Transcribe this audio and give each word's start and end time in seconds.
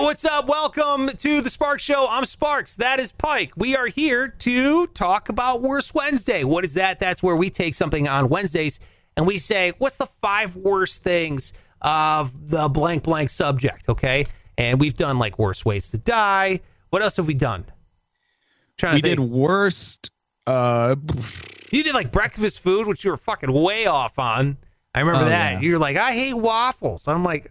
What's 0.00 0.24
up? 0.24 0.46
Welcome 0.46 1.08
to 1.08 1.40
the 1.40 1.50
Sparks 1.50 1.82
Show. 1.82 2.06
I'm 2.08 2.24
Sparks. 2.24 2.76
That 2.76 3.00
is 3.00 3.10
Pike. 3.10 3.52
We 3.56 3.74
are 3.74 3.88
here 3.88 4.28
to 4.28 4.86
talk 4.86 5.28
about 5.28 5.60
Worst 5.60 5.92
Wednesday. 5.92 6.44
What 6.44 6.64
is 6.64 6.74
that? 6.74 7.00
That's 7.00 7.20
where 7.20 7.34
we 7.34 7.50
take 7.50 7.74
something 7.74 8.06
on 8.06 8.28
Wednesdays 8.28 8.78
and 9.16 9.26
we 9.26 9.38
say, 9.38 9.72
what's 9.78 9.96
the 9.96 10.06
five 10.06 10.54
worst 10.54 11.02
things 11.02 11.52
of 11.82 12.48
the 12.48 12.68
blank 12.68 13.02
blank 13.02 13.28
subject? 13.28 13.88
Okay. 13.88 14.26
And 14.56 14.78
we've 14.80 14.96
done 14.96 15.18
like 15.18 15.36
worst 15.36 15.66
ways 15.66 15.90
to 15.90 15.98
die. 15.98 16.60
What 16.90 17.02
else 17.02 17.16
have 17.16 17.26
we 17.26 17.34
done? 17.34 17.64
Trying 18.76 18.94
we 18.94 19.02
did 19.02 19.18
worst. 19.18 20.12
Uh, 20.46 20.94
you 21.72 21.82
did 21.82 21.94
like 21.94 22.12
breakfast 22.12 22.60
food, 22.60 22.86
which 22.86 23.04
you 23.04 23.10
were 23.10 23.16
fucking 23.16 23.52
way 23.52 23.86
off 23.86 24.16
on. 24.16 24.58
I 24.94 25.00
remember 25.00 25.24
oh, 25.24 25.28
that. 25.28 25.54
Yeah. 25.54 25.60
You're 25.60 25.80
like, 25.80 25.96
I 25.96 26.12
hate 26.12 26.34
waffles. 26.34 27.08
I'm 27.08 27.24
like, 27.24 27.50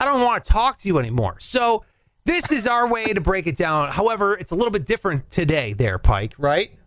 I 0.00 0.04
don't 0.04 0.22
want 0.24 0.44
to 0.44 0.50
talk 0.50 0.78
to 0.78 0.88
you 0.88 0.98
anymore. 0.98 1.36
So 1.40 1.84
this 2.28 2.52
is 2.52 2.66
our 2.66 2.86
way 2.86 3.06
to 3.06 3.20
break 3.20 3.46
it 3.46 3.56
down. 3.56 3.90
However, 3.90 4.34
it's 4.34 4.52
a 4.52 4.54
little 4.54 4.70
bit 4.70 4.84
different 4.84 5.30
today, 5.30 5.72
there, 5.72 5.98
Pike. 5.98 6.34
Right? 6.36 6.78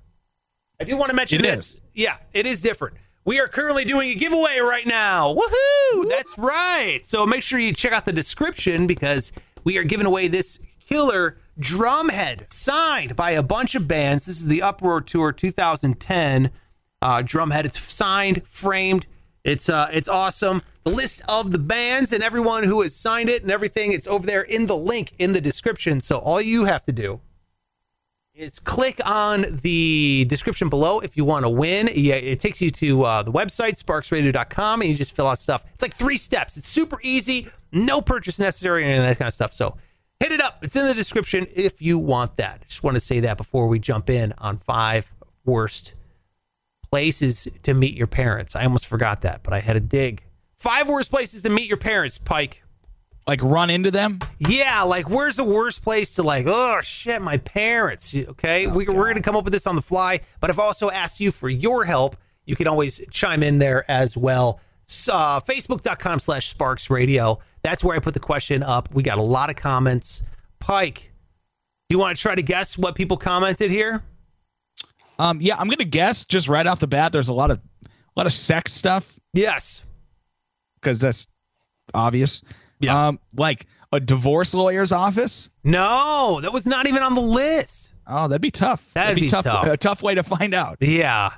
I 0.80 0.84
do 0.84 0.96
want 0.96 1.10
to 1.10 1.16
mention 1.16 1.40
it 1.40 1.44
this. 1.44 1.74
Is. 1.74 1.82
Yeah, 1.96 2.18
it 2.32 2.46
is 2.46 2.62
different. 2.62 2.98
We 3.26 3.40
are 3.40 3.48
currently 3.48 3.84
doing 3.84 4.12
a 4.12 4.16
giveaway 4.16 4.60
right 4.60 4.86
now. 4.86 5.34
Woohoo! 5.34 6.10
That's 6.10 6.38
right. 6.38 7.00
So 7.04 7.26
make 7.26 7.42
sure 7.42 7.60
you 7.60 7.74
check 7.74 7.92
out 7.92 8.06
the 8.06 8.14
description 8.14 8.86
because 8.86 9.32
we 9.64 9.78
are 9.78 9.84
giving 9.84 10.06
away 10.06 10.28
this 10.28 10.60
killer 10.80 11.38
drumhead 11.60 12.52
signed 12.52 13.16
by 13.16 13.32
a 13.32 13.44
bunch 13.44 13.74
of 13.74 13.88
bands. 13.88 14.26
This 14.26 14.38
is 14.38 14.48
the 14.48 14.62
Uproar 14.62 15.02
Tour 15.02 15.32
2010 15.32 16.52
uh, 17.02 17.18
drumhead. 17.24 17.66
It's 17.66 17.80
signed, 17.80 18.44
framed. 18.48 19.08
It's 19.44 19.70
uh, 19.70 19.90
it's 19.92 20.08
awesome. 20.08 20.62
The 20.84 20.92
list 20.92 21.22
of 21.28 21.52
the 21.52 21.60
bands 21.60 22.12
and 22.12 22.24
everyone 22.24 22.64
who 22.64 22.82
has 22.82 22.96
signed 22.96 23.30
it 23.30 23.44
and 23.44 23.52
everything. 23.52 23.92
It's 23.92 24.08
over 24.08 24.26
there 24.26 24.42
in 24.42 24.66
the 24.68 24.76
link 24.76 25.14
in 25.20 25.34
the 25.34 25.42
description. 25.42 26.00
So 26.00 26.18
all 26.18 26.42
you 26.42 26.66
have 26.66 26.84
to 26.86 26.92
do 26.92 27.22
is 28.34 28.60
click 28.60 29.00
on 29.06 29.46
the 29.62 30.26
description 30.28 30.70
below 30.70 31.00
if 31.00 31.16
you 31.16 31.26
want 31.26 31.44
to 31.44 31.50
win. 31.50 31.90
Yeah, 31.94 32.16
it 32.16 32.40
takes 32.40 32.62
you 32.62 32.72
to 32.72 33.04
uh, 33.04 33.24
the 33.24 33.32
website, 33.32 33.82
sparksradio.com, 33.82 34.82
and 34.82 34.90
you 34.90 34.96
just 34.96 35.16
fill 35.16 35.28
out 35.28 35.40
stuff. 35.40 35.66
It's 35.74 35.82
like 35.82 35.96
three 35.96 36.16
steps. 36.16 36.58
It's 36.58 36.68
super 36.68 37.00
easy, 37.04 37.50
no 37.72 38.02
purchase 38.02 38.40
necessary, 38.40 38.86
and 38.86 39.04
that 39.04 39.18
kind 39.20 39.28
of 39.28 39.34
stuff. 39.34 39.54
So 39.54 39.78
hit 40.20 40.32
it 40.32 40.42
up. 40.42 40.64
It's 40.64 40.76
in 40.76 40.86
the 40.88 40.94
description 40.94 41.46
if 41.54 41.82
you 41.82 42.00
want 42.00 42.38
that. 42.38 42.66
Just 42.68 42.84
want 42.84 42.96
to 42.96 43.02
say 43.02 43.20
that 43.20 43.38
before 43.38 43.68
we 43.68 43.80
jump 43.80 44.10
in 44.10 44.34
on 44.40 44.58
five 44.58 45.14
worst 45.46 45.94
places 46.90 47.48
to 47.64 47.74
meet 47.74 47.96
your 47.96 48.08
parents. 48.08 48.56
I 48.56 48.64
almost 48.64 48.88
forgot 48.88 49.22
that, 49.22 49.44
but 49.44 49.54
I 49.54 49.60
had 49.60 49.76
a 49.76 49.80
dig. 49.80 50.24
Five 50.62 50.88
worst 50.88 51.10
places 51.10 51.42
to 51.42 51.50
meet 51.50 51.68
your 51.68 51.78
parents, 51.78 52.20
Pike. 52.20 52.62
Like 53.26 53.42
run 53.42 53.72
into 53.72 53.90
them? 53.90 54.20
Yeah, 54.38 54.84
like 54.84 55.10
where's 55.10 55.36
the 55.36 55.44
worst 55.44 55.84
place 55.84 56.14
to 56.18 56.24
like, 56.24 56.46
oh 56.46 56.82
shit, 56.82 57.20
my 57.20 57.38
parents. 57.38 58.16
Okay. 58.16 58.68
Oh, 58.68 58.70
we, 58.70 58.86
we're 58.86 59.06
going 59.06 59.16
to 59.16 59.24
come 59.24 59.36
up 59.36 59.44
with 59.44 59.54
this 59.54 59.66
on 59.66 59.76
the 59.76 59.82
fly, 59.82 60.20
but 60.40 60.52
I've 60.52 60.60
also 60.60 60.92
asked 60.92 61.20
you 61.20 61.32
for 61.32 61.50
your 61.50 61.86
help. 61.86 62.16
You 62.46 62.56
can 62.56 62.68
always 62.68 63.02
chime 63.10 63.42
in 63.42 63.58
there 63.58 63.90
as 63.90 64.16
well. 64.16 64.60
Uh, 65.10 65.40
Facebook.com 65.40 66.20
slash 66.20 66.46
Sparks 66.46 66.92
Radio. 66.92 67.40
That's 67.64 67.84
where 67.84 67.96
I 67.96 68.00
put 68.00 68.14
the 68.14 68.20
question 68.20 68.62
up. 68.62 68.94
We 68.94 69.02
got 69.02 69.18
a 69.18 69.24
lot 69.24 69.50
of 69.50 69.56
comments. 69.56 70.22
Pike, 70.60 71.12
do 71.90 71.96
you 71.96 71.98
want 71.98 72.16
to 72.16 72.22
try 72.22 72.36
to 72.36 72.44
guess 72.44 72.78
what 72.78 72.94
people 72.94 73.18
commented 73.18 73.72
here? 73.72 74.04
Um, 75.18 75.40
yeah, 75.42 75.56
I'm 75.58 75.70
gonna 75.70 75.86
guess 75.86 76.24
just 76.24 76.48
right 76.48 76.68
off 76.68 76.80
the 76.80 76.88
bat. 76.88 77.14
There's 77.14 77.30
a 77.30 77.34
lot 77.34 77.50
of 77.50 77.60
a 77.84 77.90
lot 78.16 78.28
of 78.28 78.34
sex 78.34 78.74
stuff. 78.74 79.20
Yes, 79.34 79.84
because 80.82 81.00
that's 81.00 81.28
obvious. 81.94 82.42
Yeah. 82.80 83.08
Um, 83.08 83.20
like 83.36 83.68
a 83.92 84.00
divorce 84.00 84.54
lawyer's 84.54 84.92
office? 84.92 85.50
No, 85.64 86.40
that 86.42 86.52
was 86.52 86.66
not 86.66 86.88
even 86.88 87.04
on 87.04 87.16
the 87.16 87.22
list. 87.22 87.94
Oh, 88.08 88.28
that'd 88.28 88.42
be 88.42 88.52
tough. 88.52 88.92
That'd, 88.94 89.10
that'd 89.10 89.16
be, 89.16 89.22
be, 89.22 89.28
tough. 89.28 89.44
tough. 89.46 89.68
A 89.68 89.78
tough 89.78 90.02
way 90.02 90.16
to 90.16 90.24
find 90.24 90.54
out. 90.54 90.78
Yeah. 90.82 91.30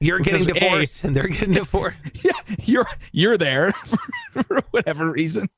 You're 0.00 0.18
because 0.18 0.46
getting 0.46 0.60
divorced 0.60 1.04
a, 1.04 1.06
and 1.06 1.16
they're 1.16 1.28
getting 1.28 1.54
divorced. 1.54 1.98
Yeah, 2.24 2.32
you're 2.64 2.86
you're 3.12 3.38
there 3.38 3.72
for, 4.32 4.42
for 4.42 4.60
whatever 4.70 5.10
reason. 5.10 5.48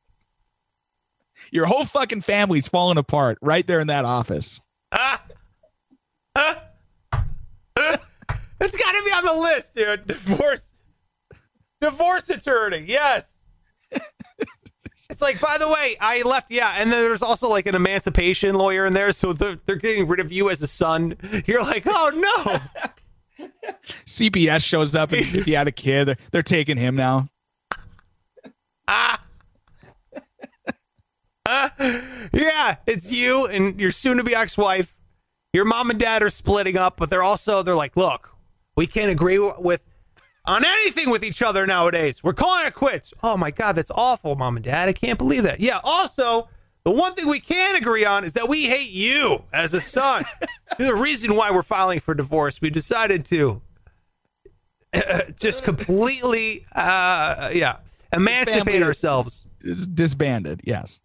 Your 1.50 1.66
whole 1.66 1.84
fucking 1.84 2.20
family's 2.20 2.68
falling 2.68 2.98
apart 2.98 3.38
right 3.40 3.66
there 3.66 3.80
in 3.80 3.86
that 3.88 4.04
office. 4.04 4.60
Ah. 4.92 5.22
Ah. 6.36 6.62
it's 8.60 8.76
got 8.76 8.92
to 8.92 9.02
be 9.04 9.10
on 9.12 9.24
the 9.24 9.40
list, 9.42 9.74
dude. 9.74 10.06
Divorce, 10.06 10.67
divorce 11.80 12.28
attorney. 12.30 12.84
Yes. 12.86 13.38
It's 15.10 15.22
like, 15.22 15.40
by 15.40 15.56
the 15.56 15.66
way, 15.66 15.96
I 16.00 16.20
left. 16.22 16.50
Yeah, 16.50 16.74
and 16.76 16.92
then 16.92 17.02
there's 17.02 17.22
also 17.22 17.48
like 17.48 17.66
an 17.66 17.74
emancipation 17.74 18.54
lawyer 18.54 18.84
in 18.84 18.92
there, 18.92 19.10
so 19.12 19.32
they're, 19.32 19.56
they're 19.64 19.76
getting 19.76 20.06
rid 20.06 20.20
of 20.20 20.30
you 20.30 20.50
as 20.50 20.60
a 20.62 20.66
son. 20.66 21.16
You're 21.46 21.62
like, 21.62 21.84
oh 21.86 22.60
no. 23.38 23.48
CPS 24.04 24.64
shows 24.66 24.94
up, 24.94 25.12
and 25.12 25.22
if 25.22 25.46
you 25.46 25.56
had 25.56 25.66
a 25.66 25.72
kid, 25.72 26.08
they're, 26.08 26.18
they're 26.30 26.42
taking 26.42 26.76
him 26.76 26.94
now. 26.94 27.28
Ah. 28.86 29.22
Uh, 31.46 31.70
yeah, 32.34 32.76
it's 32.86 33.10
you 33.10 33.46
and 33.46 33.80
your 33.80 33.90
soon-to-be 33.90 34.34
ex-wife. 34.34 34.94
Your 35.54 35.64
mom 35.64 35.88
and 35.88 35.98
dad 35.98 36.22
are 36.22 36.28
splitting 36.28 36.76
up, 36.76 36.98
but 36.98 37.08
they're 37.08 37.22
also 37.22 37.62
they're 37.62 37.74
like, 37.74 37.96
look, 37.96 38.36
we 38.76 38.86
can't 38.86 39.10
agree 39.10 39.38
with 39.38 39.87
on 40.48 40.64
anything 40.64 41.10
with 41.10 41.22
each 41.22 41.42
other 41.42 41.66
nowadays. 41.66 42.24
We're 42.24 42.32
calling 42.32 42.66
it 42.66 42.74
quits. 42.74 43.12
Oh 43.22 43.36
my 43.36 43.50
God, 43.50 43.76
that's 43.76 43.90
awful, 43.94 44.34
mom 44.34 44.56
and 44.56 44.64
dad. 44.64 44.88
I 44.88 44.94
can't 44.94 45.18
believe 45.18 45.42
that. 45.42 45.60
Yeah, 45.60 45.78
also, 45.84 46.48
the 46.84 46.90
one 46.90 47.14
thing 47.14 47.28
we 47.28 47.38
can 47.38 47.76
agree 47.76 48.04
on 48.04 48.24
is 48.24 48.32
that 48.32 48.48
we 48.48 48.66
hate 48.66 48.90
you 48.90 49.44
as 49.52 49.74
a 49.74 49.80
son. 49.80 50.24
the 50.78 50.94
reason 50.94 51.36
why 51.36 51.50
we're 51.50 51.62
filing 51.62 52.00
for 52.00 52.14
divorce, 52.14 52.62
we 52.62 52.70
decided 52.70 53.26
to 53.26 53.62
just 55.36 55.64
completely, 55.64 56.64
uh, 56.74 57.50
yeah, 57.52 57.76
emancipate 58.12 58.82
ourselves. 58.82 59.44
Is 59.60 59.86
disbanded, 59.86 60.62
yes. 60.64 61.00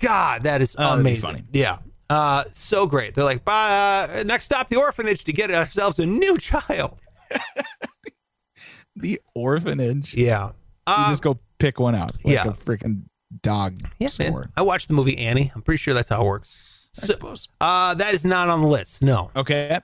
God, 0.00 0.44
that 0.44 0.60
is 0.60 0.76
oh, 0.78 0.98
amazing. 0.98 1.20
Funny. 1.20 1.44
Yeah. 1.52 1.78
Uh, 2.08 2.44
so 2.52 2.86
great. 2.86 3.14
They're 3.14 3.24
like, 3.24 3.42
uh, 3.46 4.22
next 4.24 4.44
stop, 4.44 4.68
the 4.68 4.76
orphanage 4.76 5.24
to 5.24 5.32
get 5.32 5.50
ourselves 5.50 5.98
a 5.98 6.06
new 6.06 6.38
child. 6.38 7.00
the 8.96 9.20
orphanage. 9.34 10.14
Yeah. 10.14 10.52
Uh, 10.86 11.04
you 11.06 11.12
just 11.12 11.22
go 11.22 11.38
pick 11.58 11.78
one 11.78 11.94
out. 11.94 12.12
Like 12.24 12.34
yeah. 12.34 12.48
a 12.48 12.52
freaking 12.52 13.02
dog 13.42 13.76
yeah, 13.98 14.08
store. 14.08 14.40
Man. 14.40 14.52
I 14.56 14.62
watched 14.62 14.88
the 14.88 14.94
movie 14.94 15.18
Annie. 15.18 15.52
I'm 15.54 15.62
pretty 15.62 15.78
sure 15.78 15.94
that's 15.94 16.08
how 16.08 16.22
it 16.22 16.26
works. 16.26 16.54
So, 16.92 17.04
I 17.04 17.06
suppose. 17.14 17.48
Uh, 17.60 17.94
that 17.94 18.14
is 18.14 18.24
not 18.24 18.48
on 18.48 18.62
the 18.62 18.66
list. 18.66 19.02
No. 19.02 19.30
Okay. 19.36 19.78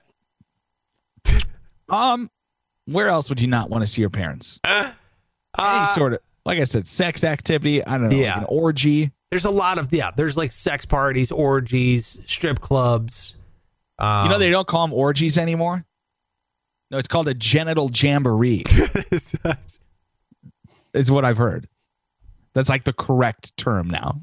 um, 1.89 2.29
where 2.85 3.07
else 3.07 3.29
would 3.29 3.39
you 3.39 3.47
not 3.47 3.69
want 3.69 3.83
to 3.83 3.87
see 3.87 4.01
your 4.01 4.09
parents? 4.09 4.59
Uh, 4.63 4.91
Any 5.57 5.67
uh, 5.67 5.85
sort 5.85 6.13
of, 6.13 6.19
like 6.45 6.59
I 6.59 6.63
said, 6.65 6.87
sex 6.87 7.23
activity. 7.23 7.85
I 7.85 7.97
don't 7.97 8.09
know. 8.09 8.15
Yeah. 8.15 8.33
Like 8.33 8.41
an 8.41 8.47
orgy. 8.49 9.11
There's 9.29 9.45
a 9.45 9.51
lot 9.51 9.77
of 9.77 9.91
yeah. 9.91 10.11
There's 10.15 10.37
like 10.37 10.51
sex 10.51 10.85
parties, 10.85 11.31
orgies, 11.31 12.17
strip 12.25 12.61
clubs. 12.61 13.35
Um, 13.99 14.25
you 14.25 14.31
know 14.31 14.39
they 14.39 14.49
don't 14.49 14.67
call 14.67 14.87
them 14.87 14.93
orgies 14.93 15.37
anymore. 15.37 15.85
No, 16.89 16.97
it's 16.97 17.07
called 17.07 17.27
a 17.27 17.33
genital 17.33 17.89
jamboree. 17.93 18.63
is 20.93 21.11
what 21.11 21.25
I've 21.25 21.37
heard. 21.37 21.67
That's 22.53 22.69
like 22.69 22.85
the 22.85 22.93
correct 22.93 23.55
term 23.57 23.89
now. 23.89 24.21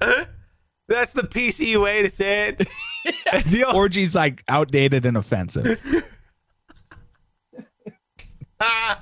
That's 0.88 1.12
the 1.12 1.22
PC 1.22 1.80
way 1.82 2.02
to 2.02 2.10
say 2.10 2.48
it. 2.48 2.68
yeah. 3.54 3.72
Orgy's 3.72 4.14
like 4.14 4.42
outdated 4.48 5.04
and 5.04 5.16
offensive. 5.16 5.80
uh, 8.60 8.96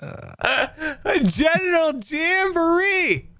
a 0.00 1.20
genital 1.24 2.00
jamboree. 2.00 3.33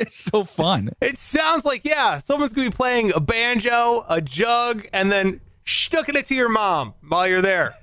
It's 0.00 0.16
so 0.16 0.44
fun. 0.44 0.90
It 1.02 1.18
sounds 1.18 1.66
like 1.66 1.84
yeah, 1.84 2.18
someone's 2.18 2.54
gonna 2.54 2.70
be 2.70 2.74
playing 2.74 3.12
a 3.14 3.20
banjo, 3.20 4.06
a 4.08 4.22
jug, 4.22 4.88
and 4.94 5.12
then 5.12 5.42
sticking 5.66 6.16
it 6.16 6.24
to 6.26 6.34
your 6.34 6.48
mom 6.48 6.94
while 7.06 7.28
you're 7.28 7.42
there. 7.42 7.74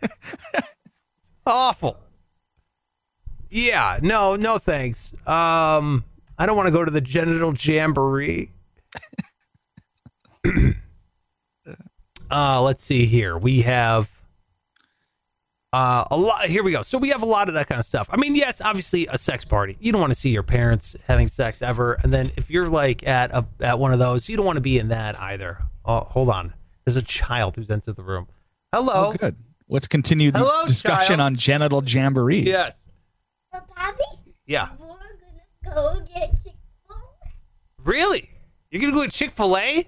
awful. 1.45 1.99
Yeah, 3.49 3.99
no, 4.01 4.35
no 4.35 4.57
thanks. 4.57 5.13
Um, 5.27 6.03
I 6.39 6.45
don't 6.47 6.57
want 6.57 6.67
to 6.67 6.71
go 6.71 6.83
to 6.83 6.91
the 6.91 7.01
genital 7.01 7.53
jamboree. 7.53 8.51
uh, 12.31 12.61
let's 12.61 12.83
see 12.83 13.05
here. 13.05 13.37
We 13.37 13.61
have 13.61 14.16
uh, 15.77 16.03
a 16.09 16.17
lot. 16.17 16.45
Here 16.45 16.63
we 16.63 16.71
go. 16.71 16.81
So 16.81 16.97
we 16.97 17.09
have 17.09 17.21
a 17.21 17.25
lot 17.25 17.49
of 17.49 17.53
that 17.53 17.67
kind 17.67 17.77
of 17.77 17.85
stuff. 17.85 18.07
I 18.11 18.17
mean, 18.17 18.35
yes, 18.35 18.61
obviously 18.61 19.05
a 19.07 19.17
sex 19.17 19.45
party. 19.45 19.77
You 19.79 19.91
don't 19.91 20.01
want 20.01 20.11
to 20.11 20.17
see 20.19 20.29
your 20.31 20.41
parents 20.43 20.95
having 21.07 21.27
sex 21.27 21.61
ever. 21.61 21.93
And 22.03 22.11
then 22.11 22.31
if 22.35 22.49
you're 22.49 22.67
like 22.67 23.05
at 23.07 23.29
a 23.31 23.45
at 23.59 23.77
one 23.77 23.93
of 23.93 23.99
those, 23.99 24.27
you 24.27 24.37
don't 24.37 24.45
want 24.45 24.57
to 24.57 24.61
be 24.61 24.79
in 24.79 24.87
that 24.87 25.19
either. 25.19 25.59
Oh, 25.85 25.99
hold 25.99 26.29
on. 26.29 26.53
There's 26.83 26.95
a 26.95 27.01
child 27.03 27.55
who's 27.57 27.69
entered 27.69 27.95
the 27.95 28.03
room. 28.03 28.27
Hello. 28.73 29.11
Oh, 29.11 29.13
good. 29.13 29.35
Let's 29.69 29.87
continue 29.87 30.31
the 30.31 30.39
Hello, 30.39 30.65
discussion 30.65 31.17
child. 31.17 31.21
on 31.21 31.35
genital 31.35 31.81
jamborees. 31.81 32.45
Yes. 32.45 32.87
Papi? 33.53 33.99
Yeah. 34.45 34.69
We're 34.79 34.87
gonna 35.65 35.75
go 35.75 35.99
get 36.05 36.29
Chick-fil-A. 36.31 37.29
Really? 37.83 38.29
You're 38.71 38.81
gonna 38.81 38.93
go 38.93 39.05
to 39.05 39.11
Chick 39.11 39.31
Fil 39.31 39.57
A? 39.57 39.85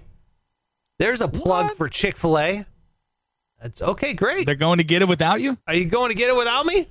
There's 0.98 1.20
a 1.20 1.28
plug 1.28 1.66
What? 1.68 1.76
for 1.76 1.88
Chick 1.88 2.16
Fil 2.16 2.38
A. 2.38 2.66
That's 3.60 3.82
okay. 3.82 4.14
Great. 4.14 4.46
They're 4.46 4.54
going 4.54 4.78
to 4.78 4.84
get 4.84 5.02
it 5.02 5.08
without 5.08 5.40
you? 5.40 5.58
Are 5.66 5.74
you 5.74 5.84
going 5.86 6.08
to 6.10 6.14
get 6.14 6.30
it 6.30 6.36
without 6.36 6.64
me? 6.66 6.86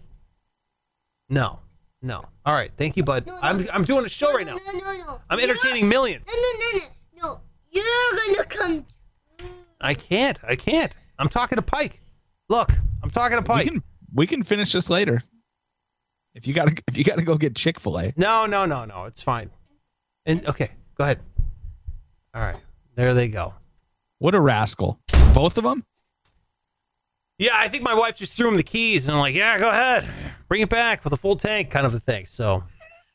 No. 1.29 1.59
No. 2.01 2.25
All 2.45 2.53
right. 2.53 2.71
Thank 2.77 2.95
you, 2.97 3.03
bud. 3.03 3.25
No, 3.27 3.33
no. 3.33 3.39
I'm 3.41 3.67
I'm 3.73 3.83
doing 3.83 4.05
a 4.05 4.09
show 4.09 4.27
no, 4.29 4.35
right 4.35 4.45
now. 4.45 4.55
No, 4.73 4.79
no, 4.79 4.97
no. 4.97 5.21
I'm 5.29 5.39
You're- 5.39 5.49
entertaining 5.51 5.89
millions. 5.89 6.27
No, 6.27 6.33
no, 6.41 6.49
no, 6.59 6.79
no, 6.79 7.29
no. 7.29 7.41
You're 7.71 8.35
gonna 8.35 8.47
come. 8.49 8.85
I 9.81 9.93
can't. 9.93 10.39
I 10.43 10.55
can't. 10.55 10.95
I'm 11.17 11.29
talking 11.29 11.55
to 11.57 11.61
Pike. 11.61 12.01
Look, 12.49 12.71
I'm 13.03 13.09
talking 13.09 13.37
to 13.37 13.43
Pike. 13.43 13.65
We 13.65 13.71
Pike. 13.71 13.73
can 13.73 13.83
we 14.13 14.27
can 14.27 14.43
finish 14.43 14.71
this 14.71 14.89
later. 14.89 15.21
If 16.33 16.47
you 16.47 16.53
gotta 16.53 16.75
if 16.87 16.97
you 16.97 17.03
gotta 17.03 17.21
go 17.23 17.37
get 17.37 17.55
Chick 17.55 17.79
Fil 17.79 17.97
A, 17.99 18.13
No, 18.15 18.45
no, 18.45 18.65
no, 18.65 18.85
no. 18.85 19.05
It's 19.05 19.21
fine. 19.21 19.49
And 20.25 20.45
okay, 20.47 20.71
go 20.95 21.03
ahead. 21.03 21.19
All 22.33 22.41
right. 22.41 22.57
There 22.95 23.13
they 23.13 23.27
go. 23.27 23.53
what 24.19 24.35
a 24.35 24.39
rascal! 24.39 24.99
Both 25.33 25.57
of 25.57 25.63
them. 25.63 25.85
Yeah, 27.39 27.53
I 27.55 27.69
think 27.69 27.83
my 27.83 27.93
wife 27.93 28.17
just 28.17 28.35
threw 28.37 28.49
him 28.49 28.57
the 28.57 28.63
keys 28.63 29.07
and 29.07 29.15
I'm 29.15 29.21
like, 29.21 29.33
yeah, 29.33 29.57
go 29.57 29.69
ahead. 29.69 30.07
Bring 30.49 30.61
it 30.61 30.69
back 30.69 31.03
with 31.03 31.13
a 31.13 31.17
full 31.17 31.35
tank 31.37 31.69
kind 31.71 31.85
of 31.85 31.93
a 31.93 31.99
thing. 31.99 32.25
So 32.25 32.63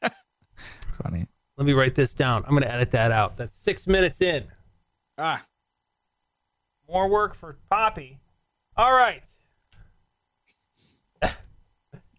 Funny. 1.02 1.26
let 1.58 1.66
me 1.66 1.74
write 1.74 1.94
this 1.94 2.14
down. 2.14 2.42
I'm 2.44 2.50
going 2.50 2.62
to 2.62 2.72
edit 2.72 2.90
that 2.92 3.12
out. 3.12 3.36
That's 3.36 3.56
six 3.56 3.86
minutes 3.86 4.22
in. 4.22 4.46
Ah, 5.18 5.44
More 6.88 7.06
work 7.08 7.34
for 7.36 7.56
Poppy. 7.70 8.18
All 8.76 8.92
right. 8.92 9.22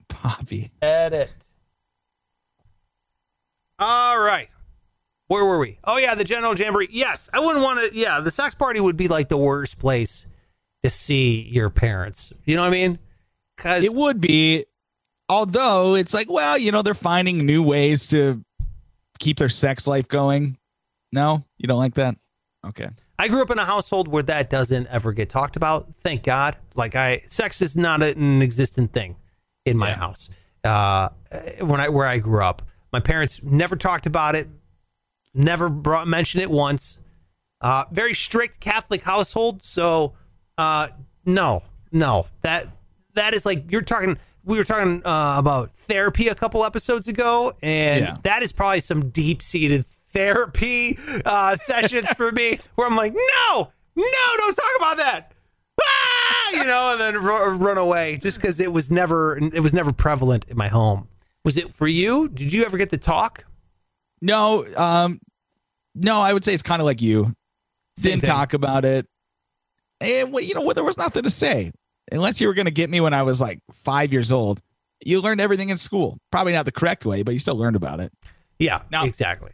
Poppy. 0.07 0.71
Edit. 0.81 1.31
All 3.79 4.19
right. 4.19 4.49
Where 5.27 5.43
were 5.43 5.59
we? 5.59 5.79
Oh 5.83 5.97
yeah, 5.97 6.13
the 6.15 6.23
General 6.23 6.55
Jamboree. 6.55 6.87
Yes, 6.91 7.29
I 7.33 7.39
wouldn't 7.39 7.63
want 7.63 7.79
to. 7.91 7.97
Yeah, 7.97 8.19
the 8.21 8.31
sex 8.31 8.53
party 8.55 8.79
would 8.79 8.95
be 8.95 9.07
like 9.07 9.27
the 9.27 9.37
worst 9.37 9.79
place 9.79 10.25
to 10.85 10.91
see 10.95 11.41
your 11.51 11.69
parents. 11.69 12.31
You 12.45 12.55
know 12.55 12.61
what 12.61 12.67
I 12.67 12.71
mean? 12.71 12.99
Because 13.57 13.83
It 13.83 13.93
would 13.93 14.21
be, 14.21 14.65
although 15.29 15.95
it's 15.95 16.13
like, 16.13 16.29
well, 16.29 16.57
you 16.57 16.71
know, 16.71 16.81
they're 16.81 16.93
finding 16.93 17.45
new 17.45 17.63
ways 17.63 18.07
to 18.09 18.43
keep 19.19 19.37
their 19.37 19.49
sex 19.49 19.87
life 19.87 20.07
going. 20.07 20.57
No, 21.11 21.43
you 21.57 21.67
don't 21.67 21.77
like 21.79 21.95
that? 21.95 22.15
Okay. 22.65 22.89
I 23.17 23.29
grew 23.29 23.41
up 23.41 23.49
in 23.49 23.57
a 23.57 23.65
household 23.65 24.07
where 24.09 24.23
that 24.23 24.49
doesn't 24.49 24.87
ever 24.87 25.13
get 25.13 25.29
talked 25.29 25.55
about. 25.55 25.93
Thank 25.95 26.23
God. 26.23 26.57
Like 26.75 26.95
I, 26.95 27.19
sex 27.27 27.61
is 27.61 27.75
not 27.75 28.03
an 28.03 28.41
existent 28.41 28.91
thing 28.91 29.15
in 29.65 29.77
my 29.77 29.89
Yeah. 29.89 29.95
house. 29.95 30.29
Uh, 30.63 31.09
when 31.61 31.79
I 31.79 31.89
where 31.89 32.07
I 32.07 32.17
grew 32.19 32.43
up, 32.43 32.61
my 32.91 32.99
parents 32.99 33.39
never 33.43 33.75
talked 33.75 34.05
about 34.05 34.35
it. 34.35 34.49
Never 35.33 35.69
brought 35.69 36.07
mentioned 36.07 36.41
it 36.43 36.49
once. 36.51 36.97
Uh, 37.61 37.85
very 37.91 38.13
strict 38.13 38.59
Catholic 38.59 39.03
household. 39.03 39.63
So, 39.63 40.13
uh, 40.57 40.87
no, 41.25 41.63
no, 41.91 42.27
that 42.41 42.67
that 43.13 43.33
is 43.33 43.45
like 43.45 43.71
you're 43.71 43.81
talking. 43.81 44.17
We 44.43 44.57
were 44.57 44.63
talking 44.63 45.01
uh, 45.05 45.35
about 45.37 45.71
therapy 45.73 46.27
a 46.27 46.35
couple 46.35 46.63
episodes 46.63 47.07
ago, 47.07 47.53
and 47.63 48.05
Yeah. 48.05 48.17
that 48.23 48.43
is 48.43 48.51
probably 48.53 48.79
some 48.79 49.09
deep 49.09 49.41
seated 49.41 49.85
therapy 50.11 50.99
uh, 51.25 51.55
sessions 51.55 52.05
for 52.13 52.31
me, 52.31 52.59
where 52.75 52.85
I'm 52.87 52.95
like, 52.95 53.13
no, 53.13 53.71
no, 53.95 54.05
don't 54.37 54.55
talk 54.55 54.71
about 54.77 54.97
that. 54.97 55.31
Ah! 55.81 56.51
You 56.53 56.63
know, 56.63 56.91
and 56.91 57.01
then 57.01 57.15
ru- 57.23 57.55
run 57.55 57.77
away 57.79 58.17
just 58.21 58.37
because 58.39 58.59
it 58.59 58.71
was 58.71 58.91
never 58.91 59.37
it 59.37 59.61
was 59.61 59.73
never 59.73 59.91
prevalent 59.91 60.45
in 60.47 60.57
my 60.57 60.67
home. 60.67 61.07
Was 61.43 61.57
it 61.57 61.73
for 61.73 61.87
you? 61.87 62.29
Did 62.29 62.53
you 62.53 62.65
ever 62.65 62.77
get 62.77 62.91
to 62.91 62.97
talk? 62.97 63.45
No, 64.21 64.63
um, 64.77 65.19
no, 65.95 66.21
I 66.21 66.33
would 66.33 66.43
say 66.45 66.53
it's 66.53 66.63
kind 66.63 66.81
of 66.81 66.85
like 66.85 67.01
you. 67.01 67.35
Same 67.97 68.11
Didn't 68.11 68.21
thing. 68.21 68.29
talk 68.29 68.53
about 68.53 68.85
it. 68.85 69.07
And 70.05 70.31
well, 70.31 70.43
you 70.43 70.53
know? 70.53 70.71
There 70.73 70.83
was 70.83 70.97
nothing 70.97 71.23
to 71.23 71.29
say. 71.29 71.71
Unless 72.11 72.39
you 72.39 72.47
were 72.47 72.53
going 72.53 72.65
to 72.65 72.71
get 72.71 72.89
me 72.89 73.01
when 73.01 73.13
I 73.13 73.23
was 73.23 73.41
like 73.41 73.59
five 73.73 74.13
years 74.13 74.31
old. 74.31 74.61
You 75.03 75.21
learned 75.21 75.41
everything 75.41 75.69
in 75.69 75.77
school. 75.77 76.17
Probably 76.31 76.53
not 76.53 76.65
the 76.65 76.71
correct 76.71 77.05
way, 77.05 77.23
but 77.23 77.33
you 77.33 77.39
still 77.39 77.57
learned 77.57 77.75
about 77.75 77.99
it. 77.99 78.11
Yeah, 78.59 78.83
Now- 78.91 79.05
exactly. 79.05 79.51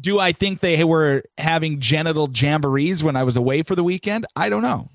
Do 0.00 0.18
I 0.20 0.32
think 0.32 0.60
they 0.60 0.82
were 0.84 1.24
having 1.36 1.80
genital 1.80 2.28
jamborees 2.28 3.02
when 3.02 3.16
I 3.16 3.24
was 3.24 3.36
away 3.36 3.62
for 3.62 3.74
the 3.74 3.82
weekend? 3.84 4.24
I 4.36 4.48
don't 4.48 4.62
know. 4.62 4.88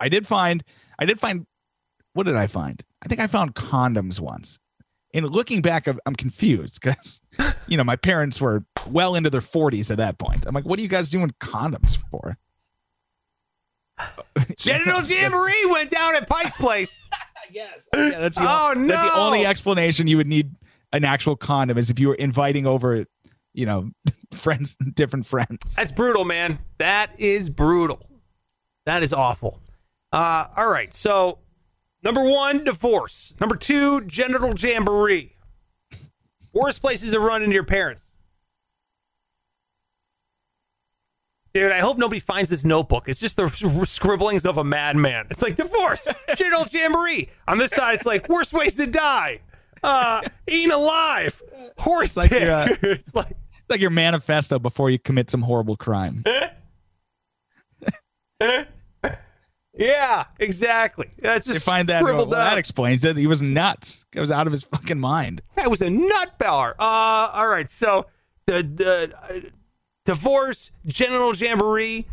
I 0.00 0.08
did 0.08 0.26
find, 0.26 0.62
I 0.98 1.04
did 1.04 1.18
find, 1.20 1.46
what 2.12 2.26
did 2.26 2.36
I 2.36 2.46
find? 2.48 2.82
I 3.02 3.08
think 3.08 3.20
I 3.20 3.26
found 3.28 3.54
condoms 3.54 4.20
once. 4.20 4.58
And 5.14 5.28
looking 5.30 5.62
back, 5.62 5.86
I'm, 5.86 6.00
I'm 6.06 6.16
confused 6.16 6.80
because, 6.82 7.22
you 7.68 7.76
know, 7.76 7.84
my 7.84 7.96
parents 7.96 8.40
were 8.40 8.64
well 8.90 9.14
into 9.14 9.30
their 9.30 9.40
40s 9.40 9.90
at 9.90 9.98
that 9.98 10.18
point. 10.18 10.44
I'm 10.44 10.54
like, 10.54 10.64
what 10.64 10.78
are 10.78 10.82
you 10.82 10.88
guys 10.88 11.10
doing 11.10 11.30
condoms 11.40 11.96
for? 12.10 12.36
Genital 14.58 15.02
Jamboree 15.02 15.66
went 15.70 15.90
down 15.90 16.16
at 16.16 16.28
Pike's 16.28 16.56
place. 16.56 17.02
Yes. 17.52 17.86
Yeah, 17.94 18.18
that's 18.20 18.38
the, 18.38 18.46
Oh, 18.48 18.72
that's 18.74 19.02
the 19.02 19.12
only 19.16 19.44
explanation 19.46 20.06
you 20.08 20.16
would 20.16 20.26
need 20.26 20.56
an 20.94 21.04
actual 21.04 21.36
condom 21.36 21.76
is 21.76 21.90
if 21.90 22.00
you 22.00 22.08
were 22.08 22.14
inviting 22.14 22.66
over, 22.66 23.04
you 23.52 23.66
know, 23.66 23.90
friends, 24.34 24.76
different 24.94 25.26
friends. 25.26 25.76
That's 25.76 25.92
brutal, 25.92 26.24
man. 26.24 26.58
That 26.78 27.10
is 27.18 27.50
brutal. 27.50 28.00
That 28.86 29.02
is 29.02 29.12
awful. 29.12 29.60
Uh, 30.10 30.46
all 30.56 30.68
right. 30.68 30.92
So, 30.94 31.40
number 32.02 32.22
one, 32.24 32.64
divorce. 32.64 33.34
Number 33.38 33.56
two, 33.56 34.00
genital 34.06 34.54
jamboree. 34.56 35.36
Worst 36.54 36.80
places 36.80 37.12
to 37.12 37.20
run 37.20 37.42
into 37.42 37.54
your 37.54 37.62
parents. 37.64 38.13
Dude, 41.54 41.70
I 41.70 41.78
hope 41.78 41.98
nobody 41.98 42.18
finds 42.20 42.50
this 42.50 42.64
notebook. 42.64 43.08
It's 43.08 43.20
just 43.20 43.36
the 43.36 43.48
scribblings 43.86 44.44
of 44.44 44.56
a 44.58 44.64
madman. 44.64 45.28
It's 45.30 45.40
like 45.40 45.54
divorce, 45.54 46.08
general 46.36 46.64
jamboree. 46.68 47.28
On 47.46 47.58
this 47.58 47.70
side, 47.70 47.94
it's 47.94 48.06
like 48.06 48.28
worst 48.28 48.52
ways 48.52 48.74
to 48.74 48.88
die, 48.88 49.38
uh, 49.84 50.22
eating 50.48 50.72
alive, 50.72 51.40
horse 51.78 52.16
like 52.16 52.30
dick. 52.30 52.42
you're, 52.42 52.50
uh, 52.52 52.66
it's 52.82 53.14
like 53.14 53.30
It's 53.30 53.70
like 53.70 53.80
your 53.80 53.90
manifesto 53.90 54.58
before 54.58 54.90
you 54.90 54.98
commit 54.98 55.30
some 55.30 55.42
horrible 55.42 55.76
crime. 55.76 56.24
Yeah, 59.76 60.26
exactly. 60.38 61.10
That's 61.18 61.48
They 61.48 61.58
find 61.58 61.88
that 61.88 62.04
well, 62.04 62.12
scribbled 62.12 62.32
that 62.34 62.58
explains 62.58 63.04
it. 63.04 63.16
He 63.16 63.26
was 63.26 63.42
nuts. 63.42 64.06
He 64.12 64.20
was 64.20 64.30
out 64.30 64.46
of 64.46 64.52
his 64.52 64.62
fucking 64.62 65.00
mind. 65.00 65.42
That 65.56 65.68
was 65.68 65.82
a 65.82 65.90
nut 65.90 66.38
bar. 66.38 66.76
Uh, 66.78 67.30
all 67.32 67.48
right. 67.48 67.68
So 67.68 68.06
the 68.46 68.62
the 68.62 69.12
uh, 69.20 69.48
divorce, 70.04 70.70
genital 70.86 71.34
jamboree. 71.34 72.06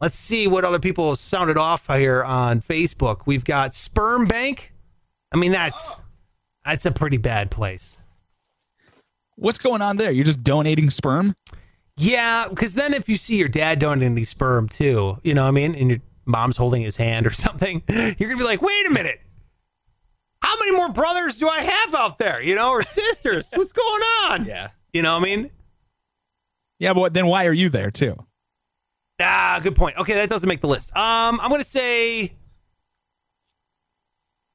Let's 0.00 0.18
see 0.18 0.46
what 0.46 0.64
other 0.64 0.78
people 0.78 1.14
sounded 1.16 1.56
off 1.58 1.86
here 1.86 2.24
on 2.24 2.60
Facebook. 2.62 3.22
We've 3.26 3.44
got 3.44 3.74
sperm 3.74 4.26
bank. 4.26 4.72
I 5.32 5.36
mean, 5.36 5.52
that's 5.52 5.96
that's 6.64 6.86
a 6.86 6.90
pretty 6.90 7.18
bad 7.18 7.50
place. 7.50 7.98
What's 9.36 9.58
going 9.58 9.82
on 9.82 9.96
there? 9.96 10.10
You're 10.10 10.24
just 10.24 10.42
donating 10.42 10.90
sperm? 10.90 11.34
Yeah, 11.96 12.46
because 12.48 12.74
then 12.74 12.94
if 12.94 13.08
you 13.08 13.16
see 13.16 13.36
your 13.36 13.48
dad 13.48 13.78
donating 13.78 14.24
sperm 14.24 14.68
too, 14.68 15.18
you 15.22 15.34
know 15.34 15.42
what 15.42 15.48
I 15.48 15.52
mean, 15.52 15.74
and 15.74 15.90
your 15.90 16.00
mom's 16.24 16.56
holding 16.56 16.82
his 16.82 16.96
hand 16.96 17.26
or 17.26 17.30
something, 17.32 17.82
you're 17.88 18.28
gonna 18.28 18.38
be 18.38 18.44
like, 18.44 18.62
wait 18.62 18.86
a 18.86 18.90
minute. 18.90 19.20
How 20.42 20.58
many 20.58 20.72
more 20.72 20.88
brothers 20.88 21.36
do 21.38 21.48
I 21.48 21.60
have 21.60 21.94
out 21.94 22.16
there, 22.18 22.42
you 22.42 22.54
know, 22.54 22.70
or 22.70 22.82
sisters? 22.82 23.46
What's 23.52 23.72
going 23.72 24.02
on? 24.24 24.46
Yeah. 24.46 24.68
You 24.94 25.02
know 25.02 25.18
what 25.18 25.28
I 25.28 25.36
mean? 25.36 25.50
Yeah, 26.80 26.94
but 26.94 27.14
then 27.14 27.26
why 27.26 27.44
are 27.46 27.52
you 27.52 27.68
there 27.68 27.92
too? 27.92 28.16
Ah, 29.20 29.60
good 29.62 29.76
point. 29.76 29.96
Okay, 29.98 30.14
that 30.14 30.28
doesn't 30.28 30.48
make 30.48 30.60
the 30.62 30.66
list. 30.66 30.96
Um, 30.96 31.38
I'm 31.40 31.50
gonna 31.50 31.62
say. 31.62 32.32